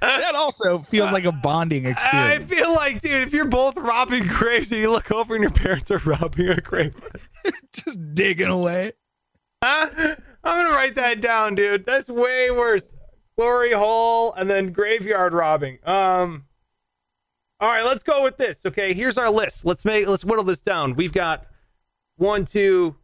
That 0.00 0.34
also 0.34 0.78
feels 0.78 1.12
like 1.12 1.24
a 1.24 1.32
bonding 1.32 1.86
experience. 1.86 2.44
I 2.44 2.54
feel 2.54 2.74
like, 2.74 3.00
dude, 3.00 3.26
if 3.26 3.32
you're 3.32 3.46
both 3.46 3.76
robbing 3.76 4.26
graves 4.26 4.70
and 4.72 4.80
you 4.80 4.90
look 4.90 5.10
over 5.10 5.34
and 5.34 5.42
your 5.42 5.50
parents 5.52 5.90
are 5.90 5.98
robbing 5.98 6.48
a 6.48 6.60
grave, 6.60 7.00
just 7.72 7.98
digging 8.14 8.48
away. 8.48 8.92
Huh? 9.62 10.16
I'm 10.44 10.64
gonna 10.64 10.74
write 10.74 10.96
that 10.96 11.20
down, 11.20 11.54
dude. 11.54 11.86
That's 11.86 12.08
way 12.08 12.50
worse. 12.50 12.94
Glory 13.38 13.72
hole 13.72 14.32
and 14.34 14.50
then 14.50 14.72
graveyard 14.72 15.32
robbing. 15.32 15.78
Um. 15.84 16.46
All 17.60 17.68
right, 17.68 17.84
let's 17.84 18.02
go 18.02 18.24
with 18.24 18.38
this. 18.38 18.66
Okay, 18.66 18.92
here's 18.92 19.16
our 19.16 19.30
list. 19.30 19.64
Let's 19.64 19.84
make 19.84 20.08
let's 20.08 20.24
whittle 20.24 20.44
this 20.44 20.60
down. 20.60 20.94
We've 20.94 21.12
got 21.12 21.46
one, 22.16 22.44
two, 22.44 22.96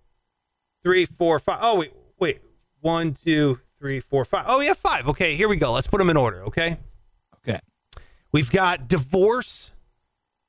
three, 0.82 1.06
four, 1.06 1.38
five. 1.38 1.60
Oh 1.62 1.78
wait, 1.78 1.92
wait. 2.18 2.40
One, 2.80 3.14
two, 3.14 3.60
three, 3.78 4.00
four, 4.00 4.24
five. 4.24 4.44
Oh 4.48 4.60
yeah, 4.60 4.74
five. 4.74 5.08
Okay, 5.08 5.36
here 5.36 5.48
we 5.48 5.56
go. 5.56 5.72
Let's 5.72 5.86
put 5.86 5.98
them 5.98 6.10
in 6.10 6.16
order. 6.16 6.42
Okay. 6.44 6.76
Okay. 7.36 7.60
We've 8.32 8.50
got 8.50 8.88
divorce, 8.88 9.72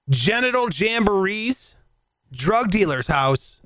genital 0.09 0.67
jamborees, 0.67 1.75
drug 2.31 2.71
dealer's 2.71 3.07
house, 3.07 3.61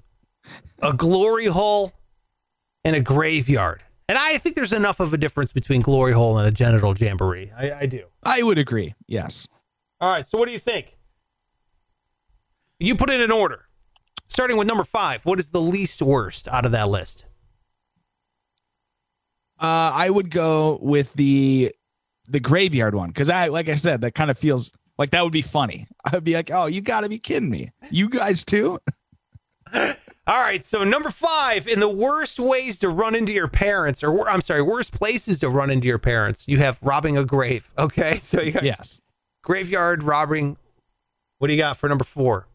a 0.81 0.93
glory 0.93 1.47
hole, 1.47 1.93
and 2.83 2.95
a 2.95 3.01
graveyard. 3.01 3.81
And 4.09 4.17
I 4.17 4.37
think 4.37 4.55
there's 4.55 4.73
enough 4.73 4.99
of 4.99 5.13
a 5.13 5.17
difference 5.17 5.53
between 5.53 5.81
glory 5.81 6.11
hole 6.11 6.37
and 6.37 6.47
a 6.47 6.51
genital 6.51 6.93
jamboree. 6.95 7.51
I, 7.57 7.71
I 7.71 7.85
do. 7.85 8.03
I 8.21 8.43
would 8.43 8.57
agree. 8.57 8.93
Yes. 9.07 9.47
All 10.01 10.09
right. 10.09 10.25
So 10.25 10.37
what 10.37 10.45
do 10.45 10.51
you 10.51 10.59
think? 10.59 10.97
You 12.79 12.95
put 12.95 13.09
it 13.09 13.21
in 13.21 13.31
order. 13.31 13.65
Starting 14.27 14.57
with 14.57 14.67
number 14.67 14.83
five. 14.83 15.25
What 15.25 15.39
is 15.39 15.51
the 15.51 15.61
least 15.61 16.01
worst 16.01 16.47
out 16.49 16.65
of 16.65 16.73
that 16.73 16.89
list? 16.89 17.25
Uh, 19.59 19.91
I 19.93 20.09
would 20.09 20.29
go 20.29 20.79
with 20.81 21.13
the 21.13 21.73
the 22.27 22.39
graveyard 22.39 22.95
one 22.95 23.09
because 23.09 23.29
I, 23.29 23.47
like 23.47 23.69
I 23.69 23.75
said, 23.75 24.01
that 24.01 24.15
kind 24.15 24.31
of 24.31 24.37
feels 24.37 24.71
like 24.97 25.11
that 25.11 25.23
would 25.23 25.33
be 25.33 25.41
funny. 25.41 25.87
I'd 26.05 26.23
be 26.23 26.33
like, 26.33 26.51
oh, 26.51 26.65
you 26.65 26.81
got 26.81 27.01
to 27.01 27.09
be 27.09 27.19
kidding 27.19 27.49
me. 27.49 27.71
You 27.91 28.09
guys 28.09 28.43
too? 28.45 28.79
All 30.25 30.39
right, 30.39 30.63
so 30.63 30.85
number 30.85 31.09
five 31.09 31.67
in 31.67 31.81
the 31.81 31.89
worst 31.89 32.39
ways 32.39 32.79
to 32.79 32.87
run 32.89 33.13
into 33.13 33.33
your 33.33 33.49
parents, 33.49 34.03
or 34.03 34.29
I'm 34.29 34.39
sorry, 34.39 34.61
worst 34.61 34.93
places 34.93 35.39
to 35.39 35.49
run 35.49 35.69
into 35.69 35.87
your 35.87 35.99
parents. 35.99 36.47
You 36.47 36.59
have 36.59 36.81
robbing 36.81 37.17
a 37.17 37.25
grave. 37.25 37.71
Okay, 37.77 38.17
so 38.17 38.41
you 38.41 38.51
got 38.53 38.63
Yes. 38.63 39.01
graveyard 39.43 40.01
robbing. 40.03 40.55
What 41.39 41.47
do 41.47 41.53
you 41.53 41.59
got 41.59 41.75
for 41.75 41.89
number 41.89 42.05
four? 42.05 42.47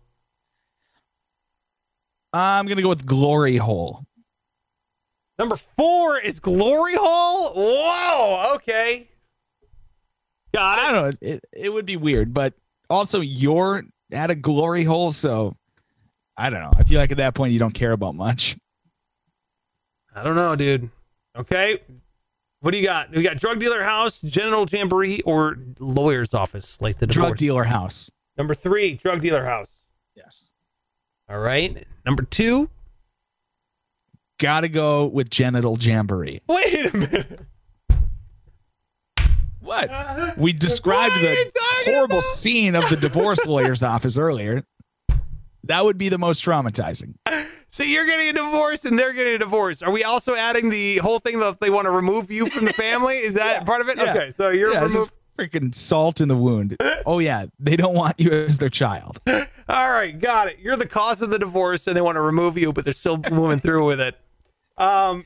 I'm 2.33 2.67
gonna 2.67 2.83
go 2.83 2.89
with 2.89 3.05
glory 3.07 3.57
hole. 3.57 4.07
Number 5.39 5.57
four 5.57 6.19
is 6.21 6.41
glory 6.41 6.95
hole. 6.97 7.53
Whoa. 7.55 8.55
Okay. 8.57 9.09
Got 10.53 10.79
I 10.79 10.93
don't 10.93 11.23
know. 11.23 11.29
It 11.29 11.45
it 11.53 11.73
would 11.73 11.87
be 11.87 11.97
weird, 11.97 12.35
but 12.35 12.55
also 12.91 13.21
you're 13.21 13.85
at 14.13 14.31
a 14.31 14.35
glory 14.35 14.85
hole, 14.85 15.13
so 15.13 15.55
I 16.37 16.51
don't 16.51 16.61
know. 16.61 16.71
I 16.77 16.83
feel 16.85 16.99
like 16.99 17.13
at 17.13 17.19
that 17.19 17.35
point 17.35 17.53
you 17.53 17.59
don't 17.59 17.75
care 17.75 17.93
about 17.93 18.15
much. 18.15 18.57
I 20.15 20.25
don't 20.25 20.37
know, 20.37 20.57
dude. 20.57 20.91
Okay. 21.37 21.81
What 22.61 22.73
do 22.73 22.79
you 22.79 22.87
got? 22.87 23.11
We 23.13 23.23
got 23.23 23.37
drug 23.37 23.61
dealer 23.61 23.83
house, 23.83 24.19
genital 24.19 24.67
jamboree, 24.67 25.21
or 25.21 25.59
lawyer's 25.79 26.35
office, 26.35 26.81
like 26.81 26.99
the 26.99 27.07
Drug 27.07 27.37
dealer 27.37 27.65
house. 27.65 28.11
Number 28.37 28.55
three, 28.55 28.95
drug 28.95 29.21
dealer 29.21 29.45
house. 29.45 29.83
Yes. 30.17 30.47
All 31.29 31.39
right. 31.39 31.87
Number 32.05 32.25
two. 32.25 32.71
Gotta 34.39 34.69
go 34.69 35.07
with 35.07 35.31
genital 35.31 35.77
jamboree. 35.79 36.41
Wait 36.47 36.95
a 36.95 36.97
minute. 36.97 37.41
What? 39.61 39.91
We 40.39 40.53
described 40.53 41.15
the 41.17 41.51
horrible 41.87 42.17
about? 42.19 42.25
scene 42.25 42.75
of 42.75 42.89
the 42.89 42.97
divorce 42.97 43.45
lawyer's 43.47 43.83
office 43.83 44.17
earlier. 44.17 44.65
That 45.65 45.85
would 45.85 45.99
be 45.99 46.09
the 46.09 46.17
most 46.19 46.45
traumatizing. 46.45 47.15
So 47.69 47.83
you're 47.83 48.07
getting 48.07 48.31
a 48.31 48.33
divorce 48.33 48.87
and 48.87 48.99
they're 48.99 49.13
getting 49.13 49.35
a 49.35 49.39
divorce. 49.39 49.83
Are 49.83 49.91
we 49.91 50.05
also 50.05 50.35
adding 50.35 50.71
the 50.71 50.99
whole 50.99 51.19
thing 51.19 51.39
that 51.41 51.61
they 51.61 51.69
want 51.69 51.85
to 51.85 51.91
remove 51.91 52.31
you 52.31 52.47
from 52.47 52.65
the 52.65 52.73
family? 52.73 53.17
Is 53.19 53.35
that 53.35 53.67
part 53.67 53.83
of 53.83 53.89
it? 53.91 53.99
Yeah. 53.99 54.11
Okay. 54.15 54.31
So 54.31 54.49
you're 54.49 54.73
Yeah, 54.73 54.85
removed. 54.87 54.95
just 54.95 55.11
freaking 55.37 55.75
salt 55.75 56.23
in 56.23 56.29
the 56.29 56.37
wound. 56.37 56.77
Oh 57.05 57.19
yeah, 57.19 57.47
they 57.59 57.77
don't 57.77 57.95
want 57.95 58.19
you 58.19 58.31
as 58.31 58.57
their 58.59 58.71
child. 58.71 59.21
All 59.69 59.91
right, 59.91 60.19
got 60.19 60.49
it. 60.49 60.61
You're 60.61 60.77
the 60.77 60.89
cause 60.89 61.21
of 61.21 61.29
the 61.29 61.39
divorce, 61.39 61.87
and 61.87 61.95
they 61.95 62.01
want 62.01 62.17
to 62.17 62.23
remove 62.23 62.57
you, 62.57 62.73
but 62.73 62.85
they're 62.85 62.95
still 62.95 63.19
moving 63.31 63.59
through 63.59 63.87
with 63.87 64.01
it. 64.01 64.17
Um, 64.79 65.25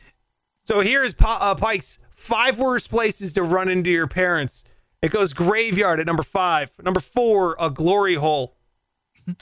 so 0.64 0.80
here's 0.80 1.14
Pa- 1.14 1.38
uh, 1.40 1.54
Pike's 1.54 1.98
five 2.10 2.58
worst 2.58 2.90
places 2.90 3.32
to 3.34 3.42
run 3.42 3.68
into 3.68 3.90
your 3.90 4.06
parents. 4.08 4.64
It 5.02 5.10
goes 5.10 5.32
graveyard 5.32 6.00
at 6.00 6.06
number 6.06 6.22
five. 6.22 6.70
Number 6.82 7.00
four, 7.00 7.56
a 7.60 7.70
glory 7.70 8.14
hole. 8.14 8.56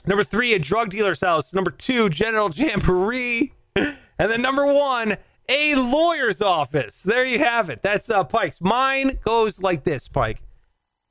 Number 0.07 0.25
three, 0.25 0.53
a 0.55 0.59
drug 0.59 0.91
dealer's 0.91 1.21
house. 1.21 1.55
Number 1.55 1.71
two, 1.71 2.09
genital 2.09 2.51
jamboree. 2.51 3.53
And 3.77 4.31
then 4.31 4.43
number 4.43 4.67
one, 4.67 5.17
a 5.49 5.75
lawyer's 5.75 6.43
office. 6.43 7.03
There 7.03 7.25
you 7.25 7.39
have 7.39 7.71
it. 7.71 7.83
That's 7.83 8.11
uh, 8.11 8.25
Pike's. 8.25 8.61
Mine 8.61 9.19
goes 9.25 9.63
like 9.63 9.85
this, 9.85 10.09
Pike. 10.09 10.43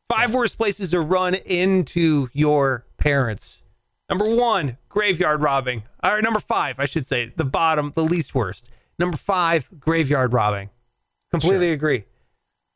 Five 0.09 0.33
worst 0.33 0.57
places 0.57 0.91
to 0.91 1.01
run 1.01 1.35
into 1.35 2.29
your 2.33 2.85
parents. 2.97 3.61
Number 4.09 4.33
one, 4.33 4.77
graveyard 4.87 5.41
robbing. 5.41 5.83
All 6.01 6.13
right, 6.13 6.23
number 6.23 6.39
five, 6.39 6.79
I 6.79 6.85
should 6.85 7.05
say, 7.05 7.31
the 7.35 7.45
bottom, 7.45 7.91
the 7.95 8.03
least 8.03 8.33
worst. 8.33 8.69
Number 8.99 9.17
five, 9.17 9.69
graveyard 9.79 10.33
robbing. 10.33 10.69
Completely 11.31 11.71
agree. 11.71 12.03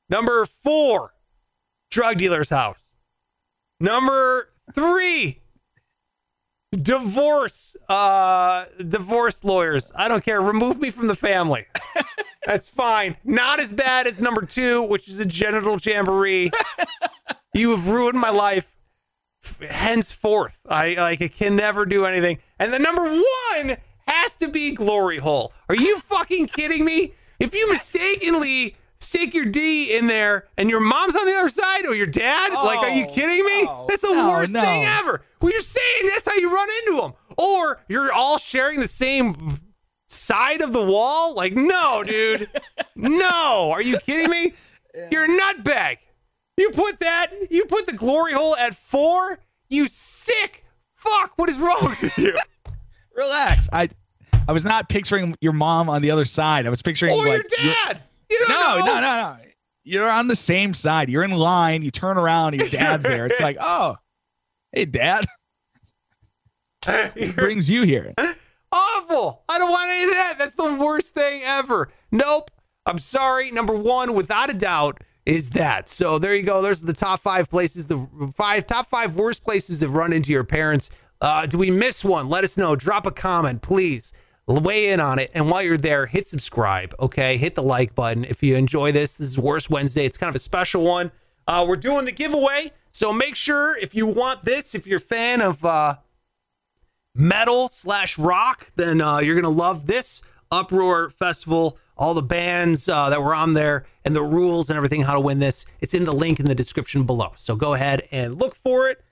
Number 0.09 0.45
four, 0.45 1.13
drug 1.91 2.17
dealer's 2.17 2.49
house. 2.49 2.91
Number 3.79 4.49
three, 4.73 5.41
divorce, 6.71 7.75
uh, 7.89 8.65
divorce 8.87 9.43
lawyers. 9.43 9.91
I 9.95 10.07
don't 10.07 10.23
care. 10.23 10.41
Remove 10.41 10.79
me 10.79 10.89
from 10.89 11.07
the 11.07 11.15
family. 11.15 11.65
That's 12.45 12.67
fine. 12.67 13.17
Not 13.23 13.59
as 13.59 13.71
bad 13.71 14.07
as 14.07 14.21
number 14.21 14.45
two, 14.45 14.87
which 14.87 15.07
is 15.07 15.19
a 15.19 15.25
genital 15.25 15.77
jamboree. 15.77 16.51
you 17.53 17.71
have 17.71 17.87
ruined 17.87 18.19
my 18.19 18.29
life. 18.29 18.75
Henceforth, 19.61 20.61
I 20.69 20.93
like 20.93 21.21
I 21.21 21.27
can 21.27 21.57
never 21.57 21.85
do 21.85 22.05
anything. 22.05 22.39
And 22.59 22.71
the 22.71 22.79
number 22.79 23.03
one 23.03 23.77
has 24.23 24.35
to 24.37 24.47
be 24.47 24.71
glory 24.71 25.19
hole. 25.19 25.53
Are 25.69 25.75
you 25.75 25.99
fucking 25.99 26.47
kidding 26.47 26.83
me? 26.85 27.13
If 27.39 27.53
you 27.53 27.69
mistakenly 27.69 28.75
stick 28.99 29.33
your 29.33 29.45
D 29.45 29.95
in 29.97 30.07
there 30.07 30.47
and 30.57 30.69
your 30.69 30.79
mom's 30.79 31.15
on 31.15 31.25
the 31.25 31.33
other 31.35 31.49
side 31.49 31.85
or 31.85 31.93
your 31.93 32.07
dad, 32.07 32.53
like, 32.53 32.79
are 32.79 32.89
you 32.89 33.05
Oh, 33.07 33.13
kidding 33.13 33.45
me? 33.45 33.63
no, 33.63 33.85
That's 33.89 34.01
the 34.01 34.13
no, 34.13 34.29
worst 34.29 34.53
thing 34.53 34.85
ever. 34.85 35.21
Well, 35.41 35.51
you're 35.51 35.61
saying 35.61 36.07
that's 36.07 36.27
how 36.27 36.35
you 36.35 36.53
run 36.53 36.69
into 36.87 37.01
them, 37.01 37.13
or 37.37 37.83
you're 37.89 38.13
all 38.13 38.37
sharing 38.37 38.79
the 38.79 38.87
same 38.87 39.59
side 40.07 40.61
of 40.61 40.71
the 40.71 40.83
wall. 40.85 41.35
Like, 41.35 41.53
no, 41.53 42.03
dude, 42.05 42.49
no. 42.95 43.71
Are 43.71 43.81
you 43.81 43.97
kidding 43.99 44.29
me? 44.29 44.53
You're 45.11 45.25
a 45.25 45.27
nutbag. 45.27 45.97
You 46.55 46.69
put 46.69 46.99
that. 47.01 47.31
You 47.51 47.65
put 47.65 47.87
the 47.87 47.93
glory 47.93 48.33
hole 48.33 48.55
at 48.55 48.73
four. 48.75 49.39
You 49.69 49.87
sick 49.87 50.63
fuck. 50.93 51.33
What 51.37 51.49
is 51.49 51.57
wrong 51.57 51.95
with 52.01 52.17
you? 52.17 52.35
Relax. 53.15 53.67
I 53.73 53.89
I 54.47 54.51
was 54.51 54.65
not 54.65 54.89
picturing 54.89 55.35
your 55.41 55.53
mom 55.53 55.89
on 55.89 56.01
the 56.01 56.11
other 56.11 56.25
side. 56.25 56.65
I 56.65 56.69
was 56.69 56.81
picturing 56.81 57.13
or 57.13 57.17
like 57.27 57.27
your 57.27 57.73
dad? 57.73 58.01
You 58.29 58.45
No, 58.49 58.55
know. 58.79 58.85
no, 58.85 58.93
no, 58.95 59.01
no. 59.01 59.37
You're 59.85 60.09
on 60.09 60.27
the 60.27 60.35
same 60.35 60.73
side. 60.73 61.09
You're 61.09 61.23
in 61.23 61.31
line. 61.31 61.81
You 61.81 61.91
turn 61.91 62.17
around. 62.17 62.55
Your 62.55 62.67
dad's 62.69 63.03
there. 63.03 63.25
It's 63.25 63.41
like, 63.41 63.57
oh, 63.61 63.97
hey, 64.71 64.85
dad. 64.85 65.25
He 67.15 67.31
brings 67.31 67.69
you 67.69 67.83
here. 67.83 68.13
awful. 68.71 69.43
I 69.47 69.57
don't 69.57 69.71
want 69.71 69.89
any 69.89 70.03
of 70.03 70.09
that. 70.11 70.35
That's 70.37 70.55
the 70.55 70.73
worst 70.75 71.13
thing 71.13 71.41
ever. 71.45 71.89
Nope. 72.11 72.51
I'm 72.85 72.99
sorry. 72.99 73.51
Number 73.51 73.73
one, 73.73 74.13
without 74.13 74.49
a 74.49 74.53
doubt, 74.53 75.01
is 75.25 75.51
that. 75.51 75.87
So 75.89 76.19
there 76.19 76.35
you 76.35 76.43
go. 76.43 76.61
There's 76.61 76.81
the 76.81 76.91
top 76.91 77.21
five 77.21 77.49
places, 77.49 77.87
the 77.87 78.05
five 78.35 78.67
top 78.67 78.87
five 78.87 79.15
worst 79.15 79.45
places 79.45 79.79
to 79.79 79.87
run 79.87 80.11
into 80.11 80.33
your 80.33 80.43
parents. 80.43 80.89
Uh, 81.21 81.45
do 81.45 81.57
we 81.57 81.71
miss 81.71 82.03
one? 82.03 82.27
Let 82.27 82.43
us 82.43 82.57
know. 82.57 82.75
Drop 82.75 83.05
a 83.05 83.11
comment, 83.11 83.61
please. 83.61 84.11
Weigh 84.47 84.89
in 84.89 84.99
on 84.99 85.19
it. 85.19 85.31
And 85.33 85.49
while 85.49 85.61
you're 85.61 85.77
there, 85.77 86.05
hit 86.05 86.27
subscribe. 86.27 86.93
Okay. 86.99 87.37
Hit 87.37 87.55
the 87.55 87.63
like 87.63 87.95
button. 87.95 88.25
If 88.25 88.43
you 88.43 88.55
enjoy 88.55 88.91
this, 88.91 89.17
this 89.17 89.27
is 89.31 89.39
Worst 89.39 89.69
Wednesday. 89.69 90.05
It's 90.05 90.17
kind 90.17 90.29
of 90.29 90.35
a 90.35 90.39
special 90.39 90.83
one. 90.83 91.11
Uh, 91.47 91.65
we're 91.67 91.75
doing 91.77 92.05
the 92.05 92.11
giveaway. 92.11 92.71
So 92.91 93.11
make 93.11 93.35
sure 93.35 93.77
if 93.77 93.95
you 93.95 94.05
want 94.05 94.43
this, 94.43 94.75
if 94.75 94.85
you're 94.85 94.97
a 94.97 95.01
fan 95.01 95.41
of 95.41 95.63
uh, 95.65 95.95
metal 97.15 97.67
slash 97.69 98.19
rock, 98.19 98.71
then 98.75 99.01
uh, 99.01 99.19
you're 99.19 99.35
gonna 99.35 99.49
love 99.49 99.87
this 99.87 100.21
Uproar 100.51 101.09
Festival. 101.09 101.77
All 101.97 102.13
the 102.13 102.21
bands 102.21 102.89
uh, 102.89 103.09
that 103.11 103.21
were 103.21 103.35
on 103.35 103.53
there 103.53 103.85
and 104.03 104.15
the 104.15 104.23
rules 104.23 104.69
and 104.69 104.77
everything, 104.77 105.03
how 105.03 105.13
to 105.13 105.19
win 105.19 105.39
this. 105.39 105.65
It's 105.79 105.93
in 105.93 106.05
the 106.05 106.13
link 106.13 106.39
in 106.39 106.47
the 106.47 106.55
description 106.55 107.03
below. 107.03 107.33
So 107.37 107.55
go 107.55 107.75
ahead 107.75 108.07
and 108.11 108.39
look 108.39 108.55
for 108.55 108.89
it. 108.89 109.03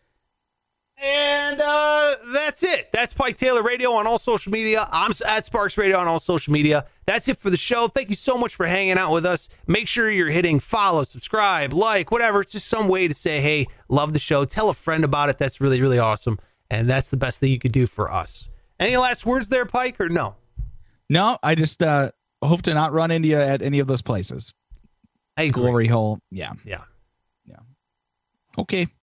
And 1.04 1.60
uh, 1.60 2.16
that's 2.32 2.64
it. 2.64 2.92
That's 2.92 3.12
Pike 3.12 3.36
Taylor 3.36 3.64
Radio 3.64 3.94
on 3.94 4.06
all 4.06 4.20
social 4.20 4.52
media. 4.52 4.88
I'm 4.92 5.12
at 5.26 5.46
Sparks 5.46 5.76
Radio 5.76 5.98
on 5.98 6.08
all 6.08 6.20
social 6.20 6.54
media. 6.54 6.86
That's 7.08 7.28
it 7.28 7.38
for 7.38 7.50
the 7.50 7.58
show. 7.58 7.88
Thank 7.88 8.10
you 8.10 8.16
so 8.16 8.38
much 8.38 8.56
for 8.56 8.68
hanging 8.68 9.00
out 9.00 9.12
with 9.12 9.26
us. 9.26 9.50
Make 9.66 9.88
sure 9.88 10.12
you're 10.12 10.30
hitting 10.30 10.60
follow, 10.60 11.04
subscribe, 11.04 11.74
like, 11.74 12.12
whatever. 12.12 12.42
It's 12.42 12.52
just 12.52 12.68
some 12.68 12.88
way 12.88 13.08
to 13.08 13.16
say, 13.16 13.42
hey, 13.42 13.66
love 13.90 14.14
the 14.14 14.20
show. 14.20 14.46
Tell 14.46 14.70
a 14.70 14.76
friend 14.76 15.04
about 15.04 15.30
it. 15.30 15.40
That's 15.40 15.60
really, 15.60 15.82
really 15.82 15.98
awesome. 15.98 16.38
And 16.70 16.88
that's 16.88 17.10
the 17.10 17.18
best 17.18 17.40
thing 17.40 17.52
you 17.52 17.60
could 17.60 17.72
do 17.72 17.88
for 17.88 18.12
us. 18.12 18.48
Any 18.80 18.96
last 18.96 19.26
words 19.26 19.48
there, 19.48 19.66
Pike, 19.66 20.00
or 20.00 20.08
no? 20.08 20.36
No, 21.10 21.40
I 21.42 21.56
just 21.56 21.82
uh, 21.82 22.12
hope 22.44 22.62
to 22.64 22.76
not 22.76 22.94
run 22.94 23.10
into 23.10 23.28
you 23.28 23.38
at 23.38 23.64
any 23.64 23.80
of 23.80 23.88
those 23.88 24.04
places. 24.04 24.54
I 25.36 25.44
agree. 25.44 25.64
Glory 25.64 25.88
hole. 25.88 26.20
Yeah. 26.30 26.54
Yeah. 26.64 26.84
Yeah. 27.48 27.58
Okay. 28.60 28.88